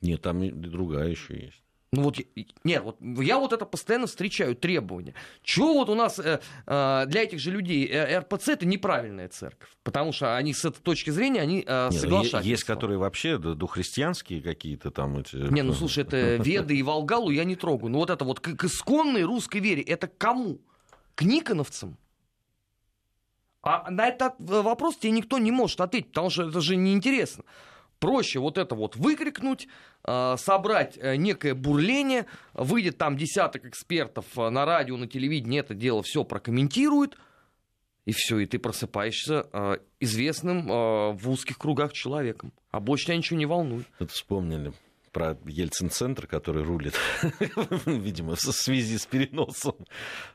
[0.07, 1.63] Нет, там и другая еще есть.
[1.93, 2.19] Ну вот,
[2.65, 5.15] нет, вот я вот это постоянно встречаю требования.
[5.43, 9.69] Чего вот у нас э, э, для этих же людей э, РПЦ это неправильная церковь,
[9.85, 12.49] потому что они с этой точки зрения они э, нет, соглашаются.
[12.49, 15.37] Есть, которые вообще духристианские какие-то там эти.
[15.37, 17.91] Не, ну слушай, это Веды и Волгалу я не трогаю.
[17.91, 20.61] Ну вот это вот к, к исконной русской вере, это кому?
[21.15, 21.97] К никоновцам?
[23.63, 27.45] А на этот вопрос тебе никто не может ответить, потому что это же неинтересно.
[27.99, 29.69] Проще вот это вот выкрикнуть,
[30.05, 35.75] э, собрать э, некое бурление, выйдет там десяток экспертов э, на радио, на телевидении, это
[35.75, 37.17] дело все прокомментирует,
[38.05, 39.47] и все, и ты просыпаешься
[39.99, 40.69] известным
[41.17, 42.53] в узких кругах человеком.
[42.71, 43.85] А больше тебя ничего не волнует.
[43.99, 44.73] Это вспомнили
[45.11, 46.95] про Ельцин-центр, который рулит,
[47.87, 49.75] видимо, в связи с переносом.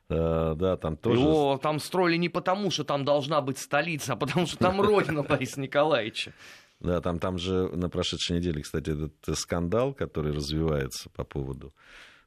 [0.09, 1.21] Да, там тоже...
[1.21, 5.23] Его там строили не потому, что там должна быть столица, а потому что там родина
[5.23, 6.33] Бориса Николаевича.
[6.81, 11.73] Да, там, там же на прошедшей неделе, кстати, этот скандал, который развивается по поводу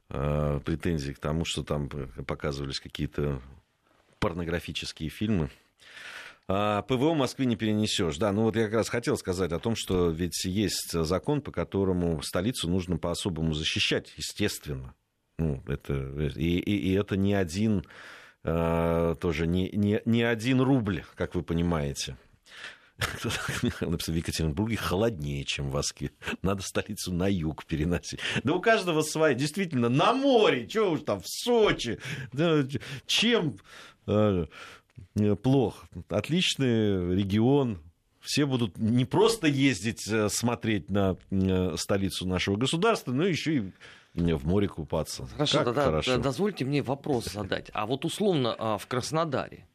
[0.09, 1.89] э, претензий к тому, что там
[2.25, 3.41] показывались какие-то
[4.19, 5.49] порнографические фильмы.
[6.47, 8.17] А ПВО в Москве не перенесешь.
[8.17, 11.51] Да, ну вот я как раз хотел сказать о том, что ведь есть закон, по
[11.51, 14.93] которому столицу нужно по-особому защищать, естественно.
[15.37, 15.93] Ну, это,
[16.37, 17.83] и, и, и это не один,
[18.43, 22.15] э, тоже не, не, не один рубль, как вы понимаете.
[23.81, 26.11] написал, в Екатеринбурге холоднее, чем в Москве.
[26.41, 28.19] Надо столицу на юг переносить.
[28.43, 29.33] Да у каждого своя.
[29.33, 30.67] Действительно, на море.
[30.67, 31.99] Чего уж там, в Сочи.
[32.31, 32.63] Да,
[33.05, 33.57] чем
[34.07, 34.45] э,
[35.43, 35.87] плохо?
[36.09, 37.81] Отличный регион.
[38.21, 43.71] Все будут не просто ездить, э, смотреть на э, столицу нашего государства, но еще и
[44.13, 45.27] в море купаться.
[45.27, 46.17] Хорошо, как тогда хорошо.
[46.17, 47.69] дозвольте мне вопрос задать.
[47.73, 49.67] А вот условно а, в Краснодаре.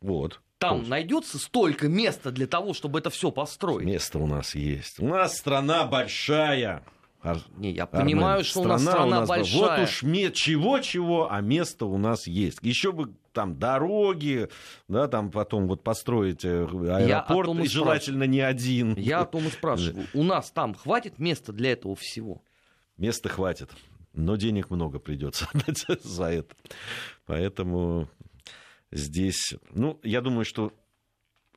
[0.00, 0.90] Вот там Конечно.
[0.90, 3.86] найдется столько места для того, чтобы это все построить.
[3.86, 5.00] Место у нас есть.
[5.00, 6.84] У нас страна большая.
[7.56, 9.60] Не, я Армен, понимаю, что страна у нас страна у нас большая.
[9.60, 12.58] Вот уж чего-чего, а место у нас есть.
[12.60, 14.50] Еще бы там дороги,
[14.86, 18.94] да, там потом вот построить э, аэропорт, и, и желательно не один.
[18.96, 20.06] Я о том и спрашиваю.
[20.14, 22.42] У нас там хватит места для этого всего?
[22.98, 23.70] Места хватит,
[24.12, 25.48] но денег много придется
[26.02, 26.54] за это.
[27.24, 28.08] Поэтому
[28.92, 30.72] здесь, ну, я думаю, что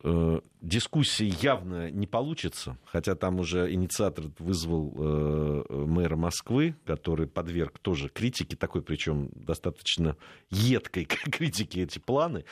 [0.04, 7.80] э, дискуссии явно не получится, хотя там уже инициатор вызвал э, мэра Москвы, который подверг
[7.80, 10.17] тоже критике, такой причем достаточно
[10.50, 12.46] едкой критике эти планы,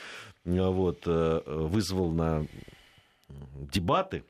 [0.44, 2.46] вот, э, вызвал на
[3.72, 4.24] дебаты,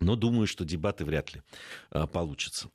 [0.00, 1.42] но думаю, что дебаты вряд ли
[1.90, 2.70] э, получатся.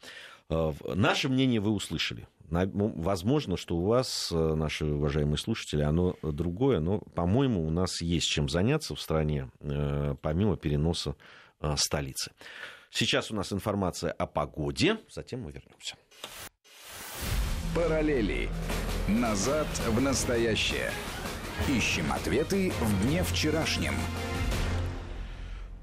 [0.50, 2.28] Э, наше мнение вы услышали.
[2.50, 8.02] Ну, возможно, что у вас, э, наши уважаемые слушатели, оно другое, но, по-моему, у нас
[8.02, 11.16] есть чем заняться в стране, э, помимо переноса
[11.60, 12.32] э, столицы.
[12.90, 15.96] Сейчас у нас информация о погоде, затем мы вернемся.
[17.76, 18.50] Параллели.
[19.10, 20.92] Назад в настоящее.
[21.68, 23.94] Ищем ответы в дне вчерашнем.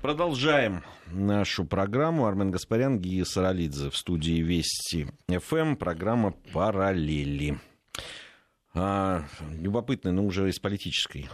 [0.05, 2.27] Продолжаем нашу программу.
[2.27, 5.57] Армен Гаспарян, Гия Саралидзе в студии Вести ФМ.
[5.57, 5.77] Эм.
[5.77, 7.59] Программа «Параллели».
[8.75, 11.31] А, любопытно, но уже из политической.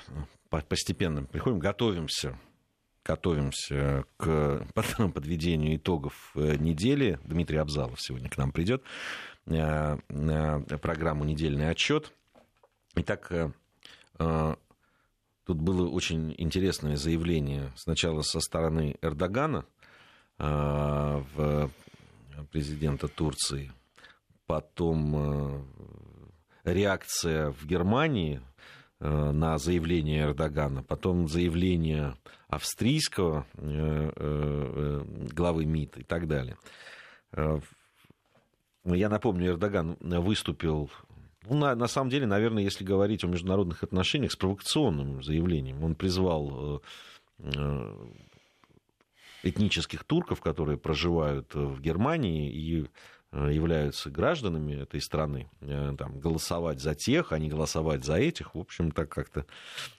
[0.68, 2.38] Постепенно приходим, готовимся
[3.04, 4.64] готовимся к
[5.14, 7.18] подведению итогов э, недели.
[7.24, 8.84] Дмитрий Абзалов сегодня к нам придет
[9.46, 9.98] э,
[10.80, 12.12] программу «Недельный отчет».
[12.94, 14.54] Итак, э,
[15.50, 19.66] Тут было очень интересное заявление сначала со стороны Эрдогана
[20.38, 21.72] а, в
[22.52, 23.72] президента Турции,
[24.46, 25.66] потом
[26.62, 28.40] реакция в Германии
[29.00, 32.14] на заявление Эрдогана, потом заявление
[32.46, 36.58] австрийского главы МИД и так далее.
[38.84, 40.92] Я напомню, Эрдоган выступил
[41.48, 45.82] ну, на, на самом деле, наверное, если говорить о международных отношениях, с провокационным заявлением.
[45.82, 46.82] Он призвал
[47.38, 48.06] э, э,
[49.42, 52.86] этнических турков, которые проживают в Германии и
[53.32, 58.54] э, являются гражданами этой страны, там, голосовать за тех, а не голосовать за этих.
[58.54, 59.46] В общем, так как-то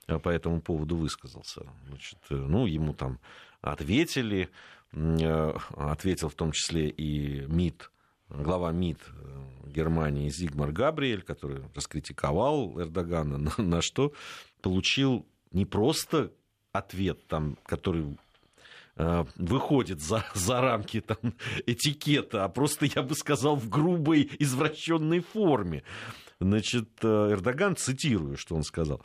[0.05, 1.65] по этому поводу высказался.
[1.87, 3.19] Значит, ну, ему там
[3.61, 4.49] ответили,
[4.91, 7.90] ответил в том числе и МИД
[8.33, 14.13] глава МИД э, Германии Зигмар Габриэль, который раскритиковал Эрдогана, на, на что
[14.61, 16.31] получил не просто
[16.71, 18.17] ответ, там, который
[18.95, 21.33] э, выходит за, за рамки там,
[21.65, 25.83] этикета, а просто, я бы сказал, в грубой, извращенной форме.
[26.39, 29.01] Значит, э, Эрдоган, цитирую, что он сказал.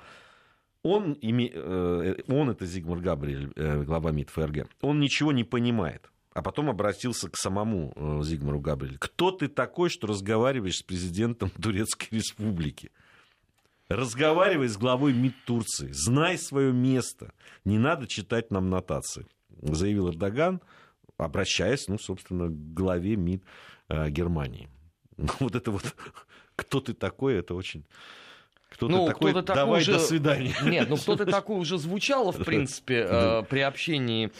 [0.82, 3.52] Он, он это Зигмар Габриэль,
[3.84, 8.98] глава МИД ФРГ, он ничего не понимает а потом обратился к самому э, Зигмару Габриэлю.
[8.98, 12.90] Кто ты такой, что разговариваешь с президентом Турецкой Республики?
[13.88, 15.88] Разговаривай с главой МИД Турции.
[15.92, 17.32] Знай свое место.
[17.64, 19.26] Не надо читать нам нотации.
[19.62, 20.60] Заявил Эрдоган,
[21.16, 23.42] обращаясь, ну, собственно, к главе МИД
[23.88, 24.68] э, Германии.
[25.16, 25.96] Ну, вот это вот,
[26.56, 27.86] кто ты такой, это очень...
[28.68, 29.94] Кто ну, такой, кто давай уже...
[29.94, 30.54] до свидания.
[30.62, 34.30] Нет, ну кто-то такой уже звучало, в принципе, э, при общении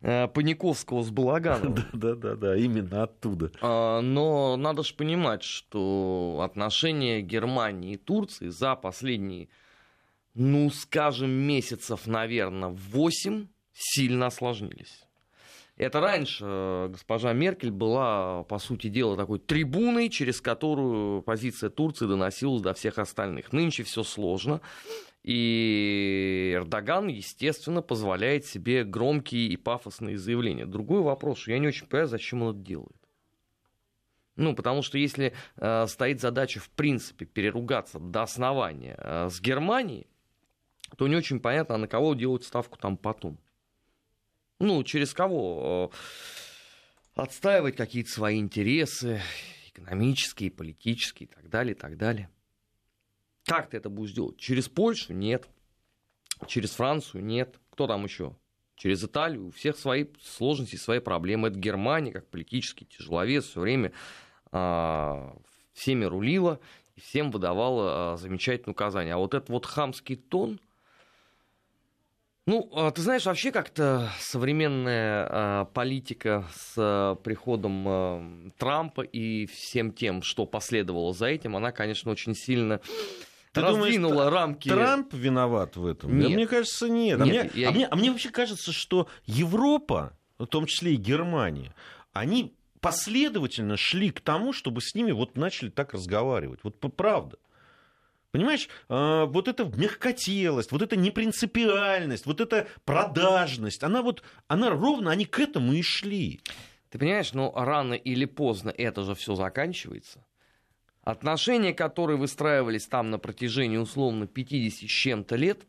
[0.00, 1.76] Паниковского с Балаганом.
[1.92, 3.50] Да, да, да, именно оттуда.
[3.60, 9.48] А, но надо же понимать, что отношения Германии и Турции за последние,
[10.34, 15.08] ну, скажем, месяцев, наверное, 8 сильно осложнились.
[15.78, 22.06] Это раньше э, госпожа Меркель была, по сути дела, такой трибуной, через которую позиция Турции
[22.06, 23.52] доносилась до всех остальных.
[23.52, 24.60] Нынче все сложно.
[25.28, 30.64] И Эрдоган, естественно, позволяет себе громкие и пафосные заявления.
[30.64, 32.96] Другой вопрос, я не очень понимаю, зачем он это делает.
[34.36, 40.06] Ну, потому что если э, стоит задача, в принципе, переругаться до основания э, с Германией,
[40.96, 43.38] то не очень понятно, а на кого делать ставку там потом.
[44.60, 49.20] Ну, через кого э, отстаивать какие-то свои интересы,
[49.74, 52.30] экономические, политические и так далее, и так далее.
[53.48, 54.36] Как ты это будешь делать?
[54.36, 55.14] Через Польшу?
[55.14, 55.48] Нет.
[56.46, 57.24] Через Францию?
[57.24, 57.58] Нет.
[57.70, 58.36] Кто там еще?
[58.76, 59.46] Через Италию?
[59.46, 61.48] У всех свои сложности, свои проблемы.
[61.48, 63.92] Это Германия, как политический тяжеловес, все время
[64.52, 65.34] а,
[65.72, 66.60] всеми рулила
[66.94, 69.14] и всем выдавала а, замечательные указания.
[69.14, 70.60] А вот этот вот хамский тон,
[72.46, 79.46] ну, а, ты знаешь, вообще как-то современная а, политика с а, приходом а, Трампа и
[79.46, 82.80] всем тем, что последовало за этим, она, конечно, очень сильно
[83.52, 84.68] ты раздвинула думаешь, рамки.
[84.68, 86.18] Трамп виноват в этом?
[86.18, 86.28] Нет.
[86.28, 87.18] Да, мне кажется, нет.
[87.18, 87.68] нет а, мне, я...
[87.68, 91.74] а, мне, а мне вообще кажется, что Европа, в том числе и Германия,
[92.12, 96.60] они последовательно шли к тому, чтобы с ними вот начали так разговаривать.
[96.62, 97.38] Вот правда.
[98.30, 105.10] Понимаешь, а, вот эта мягкотелость, вот эта непринципиальность, вот эта продажность, она вот, она ровно,
[105.10, 106.40] они к этому и шли.
[106.90, 110.24] Ты понимаешь, но рано или поздно это же все заканчивается.
[111.08, 115.66] Отношения, которые выстраивались там на протяжении условно 50 с чем-то лет,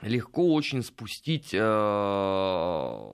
[0.00, 3.10] легко очень спустить э, в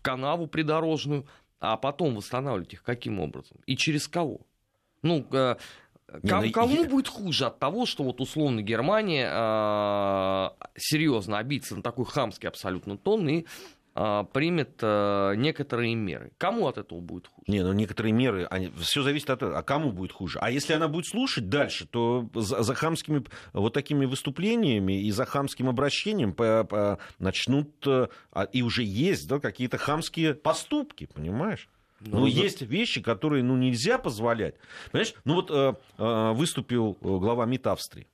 [0.00, 1.26] канаву придорожную,
[1.60, 3.58] а потом восстанавливать их каким образом?
[3.66, 4.40] И через кого?
[5.02, 5.56] Ну, э,
[6.26, 10.48] Кому, ну, кому будет хуже от того, что вот условно Германия э,
[10.78, 13.44] серьезно обидится на такой хамский абсолютно тон и
[14.32, 16.32] примет а, некоторые меры.
[16.38, 17.44] Кому от этого будет хуже?
[17.46, 20.38] Не, ну некоторые меры, они, все зависит от того, а кому будет хуже.
[20.40, 25.24] А если она будет слушать дальше, то за, за хамскими вот такими выступлениями и за
[25.24, 31.68] хамским обращением по, по, начнут, а, и уже есть да, какие-то хамские поступки, понимаешь?
[32.00, 34.54] Ну, ну есть вещи, которые ну, нельзя позволять.
[34.92, 35.14] Понимаешь?
[35.24, 38.06] Ну вот э, э, выступил глава МИД Австрии.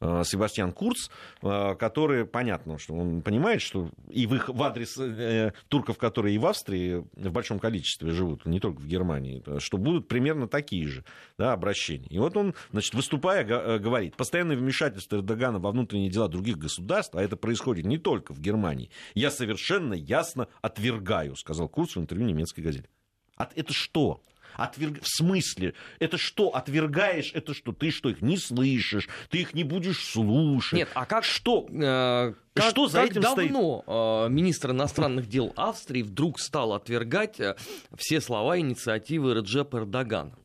[0.00, 1.08] Э, Себастьян Курц,
[1.42, 6.34] э, который, понятно, что он понимает, что и в, их, в адрес э, турков, которые
[6.34, 10.88] и в Австрии в большом количестве живут, не только в Германии, что будут примерно такие
[10.88, 11.04] же
[11.38, 12.08] да, обращения.
[12.08, 13.44] И вот он, значит, выступая,
[13.78, 18.40] говорит, постоянное вмешательство Эрдогана во внутренние дела других государств, а это происходит не только в
[18.40, 22.88] Германии, я совершенно ясно отвергаю, сказал Курц в интервью немецкой газете.
[23.36, 24.20] Это что?
[24.56, 25.02] Отверг...
[25.02, 25.74] В смысле?
[25.98, 27.32] Это что, отвергаешь?
[27.34, 29.08] Это что, ты что, их не слышишь?
[29.30, 30.78] Ты их не будешь слушать?
[30.78, 31.24] Нет, а как...
[31.24, 31.66] Что?
[31.70, 33.84] Э, как, что за как этим давно стоит?
[33.86, 37.56] Э, министр иностранных дел Австрии вдруг стал отвергать э,
[37.96, 40.36] все слова инициативы Реджепа Эрдогана?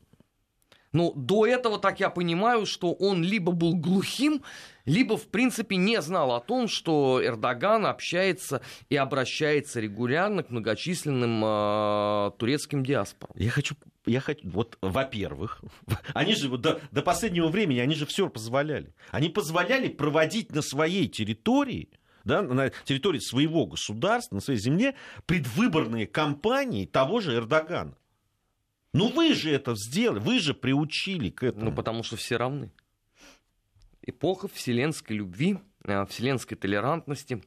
[0.92, 4.42] Ну, до этого, так я понимаю, что он либо был глухим,
[4.84, 11.42] либо, в принципе, не знал о том, что Эрдоган общается и обращается регулярно к многочисленным
[11.44, 13.34] э, турецким диаспорам.
[13.38, 13.76] Я хочу,
[14.06, 15.62] я хочу, вот, во-первых,
[16.14, 18.94] они же вот до, до последнего времени, они же все позволяли.
[19.10, 21.90] Они позволяли проводить на своей территории
[22.24, 24.94] да, на территории своего государства, на своей земле,
[25.26, 27.96] предвыборные кампании того же Эрдогана.
[28.92, 31.66] Ну вы же это сделали, вы же приучили к этому.
[31.66, 32.70] Ну потому что все равны.
[34.02, 37.42] Эпоха вселенской любви, э, вселенской толерантности,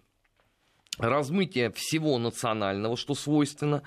[0.98, 3.84] размытие всего национального, что свойственно,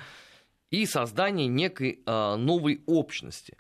[0.71, 3.57] и создание некой э, новой общности.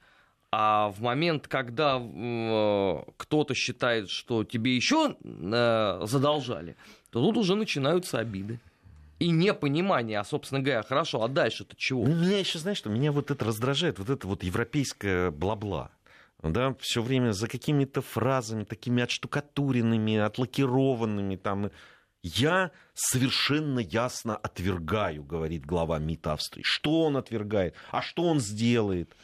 [0.53, 6.77] А в момент, когда э, кто-то считает, что тебе еще э, задолжали,
[7.11, 8.61] то тут уже начинаются обиды
[9.19, 12.05] и непонимание, а, собственно говоря, хорошо, а дальше-то чего?
[12.05, 15.91] Ну, меня еще, знаешь, что меня вот это раздражает, вот это вот европейское бла-бла.
[16.43, 21.71] Да, все время за какими-то фразами, такими отштукатуренными, отлакированными там.
[22.35, 26.63] Я совершенно ясно отвергаю, говорит глава МИД Австрии.
[26.65, 27.77] Что он отвергает?
[27.91, 29.15] А что он сделает?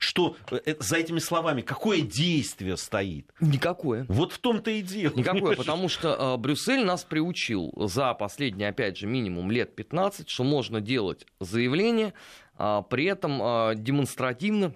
[0.00, 3.32] что э, за этими словами какое действие стоит?
[3.40, 4.06] Никакое.
[4.08, 5.12] Вот в том-то и дело.
[5.16, 10.44] Никакое, потому что э, Брюссель нас приучил за последние, опять же, минимум лет 15, что
[10.44, 12.14] можно делать заявление,
[12.60, 14.72] э, при этом э, демонстративно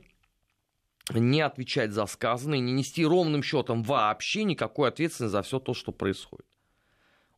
[1.15, 5.93] не отвечать за сказанное, не нести ровным счетом вообще никакой ответственности за все то, что
[5.93, 6.47] происходит.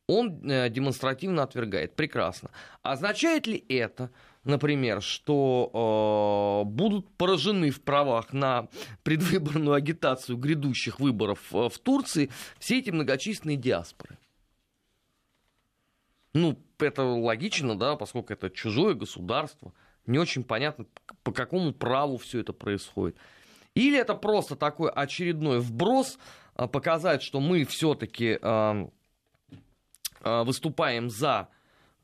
[0.07, 1.95] Он э, демонстративно отвергает.
[1.95, 2.51] Прекрасно.
[2.83, 4.11] Означает ли это,
[4.43, 8.67] например, что э, будут поражены в правах на
[9.03, 12.29] предвыборную агитацию грядущих выборов э, в Турции
[12.59, 14.17] все эти многочисленные диаспоры.
[16.33, 19.73] Ну, это логично, да, поскольку это чужое государство.
[20.05, 20.85] Не очень понятно,
[21.23, 23.17] по какому праву все это происходит.
[23.73, 26.17] Или это просто такой очередной вброс,
[26.55, 28.87] э, показать, что мы все-таки э, э,
[30.25, 31.49] выступаем за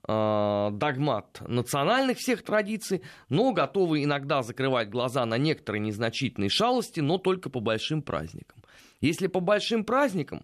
[0.07, 7.19] Э, догмат национальных всех традиций, но готовы иногда закрывать глаза на некоторые незначительные шалости, но
[7.19, 8.63] только по большим праздникам.
[8.99, 10.43] Если по большим праздникам,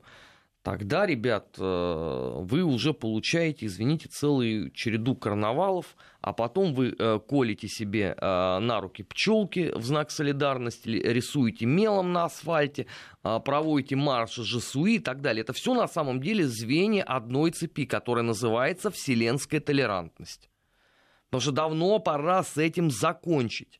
[0.67, 7.69] тогда, ребят, э, вы уже получаете, извините, целую череду карнавалов, а потом вы э, колите
[7.69, 12.85] себе э, на руки пчелки в знак солидарности, рисуете мелом на асфальте,
[13.21, 15.41] проводите марши Жесуи и так далее.
[15.43, 20.49] Это все на самом деле звенья одной цепи, которая называется вселенская толерантность.
[21.29, 23.79] Потому что давно пора с этим закончить.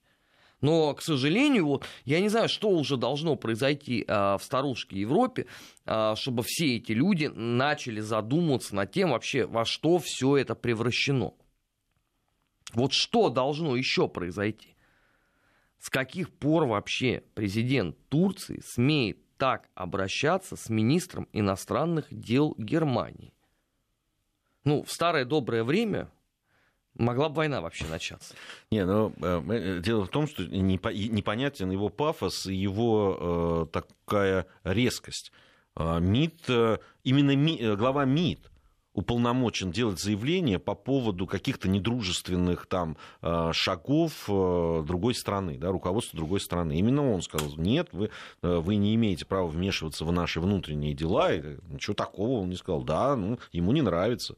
[0.61, 5.45] Но, к сожалению, вот, я не знаю, что уже должно произойти э, в старушке Европе,
[5.85, 11.33] э, чтобы все эти люди начали задумываться над тем вообще, во что все это превращено.
[12.73, 14.75] Вот что должно еще произойти?
[15.79, 23.31] С каких пор вообще президент Турции смеет так обращаться с министром иностранных дел Германии?
[24.63, 26.09] Ну, в старое доброе время
[26.97, 28.33] Могла бы война вообще начаться.
[28.71, 34.47] Не, ну, э, э, дело в том, что непонятен его пафос и его э, такая
[34.63, 35.31] резкость.
[35.75, 38.51] Э, МИД, именно МИД, глава МИД
[38.93, 42.97] уполномочен делать заявление по поводу каких-то недружественных там
[43.51, 46.79] шагов другой страны, да, руководства другой страны.
[46.79, 48.09] Именно он сказал, нет, вы,
[48.41, 51.31] вы не имеете права вмешиваться в наши внутренние дела.
[51.31, 52.81] И ничего такого он не сказал.
[52.81, 54.35] Да, ну, ему не нравится.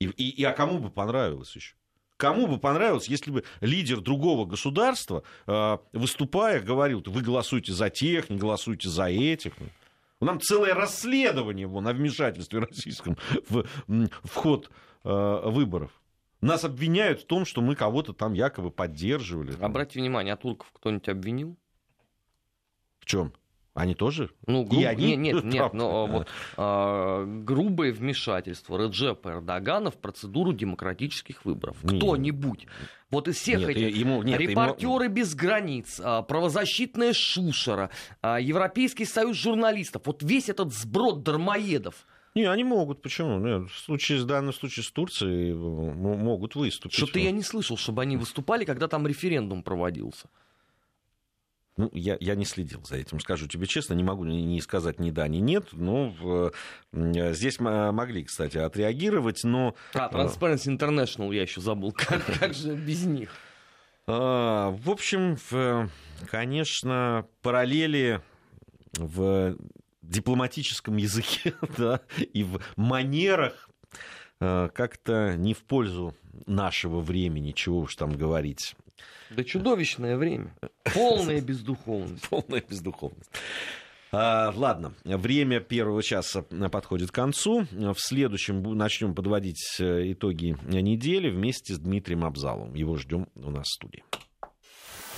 [0.00, 1.74] И, и, и а кому бы понравилось еще?
[2.16, 8.28] Кому бы понравилось, если бы лидер другого государства, э, выступая, говорил, вы голосуете за тех,
[8.28, 9.52] не голосуете за этих.
[10.20, 13.16] Нам целое расследование вон, о вмешательстве российском
[13.48, 14.70] в, в ход
[15.04, 15.92] э, выборов.
[16.40, 19.56] Нас обвиняют в том, что мы кого-то там якобы поддерживали.
[19.60, 21.56] Обратите внимание, а турков кто-нибудь обвинил?
[22.98, 23.32] В чем?
[23.78, 24.30] Они тоже?
[24.46, 24.84] Ну, груб...
[24.84, 25.16] они...
[25.16, 31.76] Нет, нет, нет, но вот а, грубое вмешательство Реджепа Эрдогана в процедуру демократических выборов.
[31.82, 32.66] Кто-нибудь.
[33.10, 35.14] Вот из всех нет, этих ему, нет, репортеры ему...
[35.14, 42.06] без границ, а, правозащитная Шушера, а, Европейский союз журналистов, вот весь этот сброд дармоедов.
[42.34, 43.00] Не, они могут.
[43.00, 43.38] Почему?
[43.38, 46.96] Нет, в, случае, в данном случае с Турцией могут выступить.
[46.96, 50.28] Что-то я не слышал, чтобы они выступали, когда там референдум проводился.
[51.78, 55.12] Ну, я, я не следил за этим, скажу тебе честно, не могу ни сказать ни
[55.12, 55.68] да, ни нет.
[55.72, 56.52] Но в,
[56.92, 59.76] здесь могли, кстати, отреагировать, но...
[59.94, 63.30] А, Transparency International я еще забыл, как, как же без них?
[64.08, 65.38] А, в общем,
[66.28, 68.20] конечно, параллели
[68.94, 69.56] в
[70.02, 72.00] дипломатическом языке да,
[72.32, 73.70] и в манерах
[74.40, 76.14] а, как-то не в пользу
[76.46, 78.74] нашего времени, чего уж там говорить.
[79.30, 80.54] Да чудовищное время.
[80.94, 82.28] Полная бездуховность.
[82.28, 83.30] Полная бездуховность.
[84.10, 87.66] Ладно, время первого часа подходит к концу.
[87.70, 92.74] В следующем начнем подводить э, итоги недели вместе с Дмитрием Абзаловым.
[92.74, 94.02] Его ждем у нас в студии.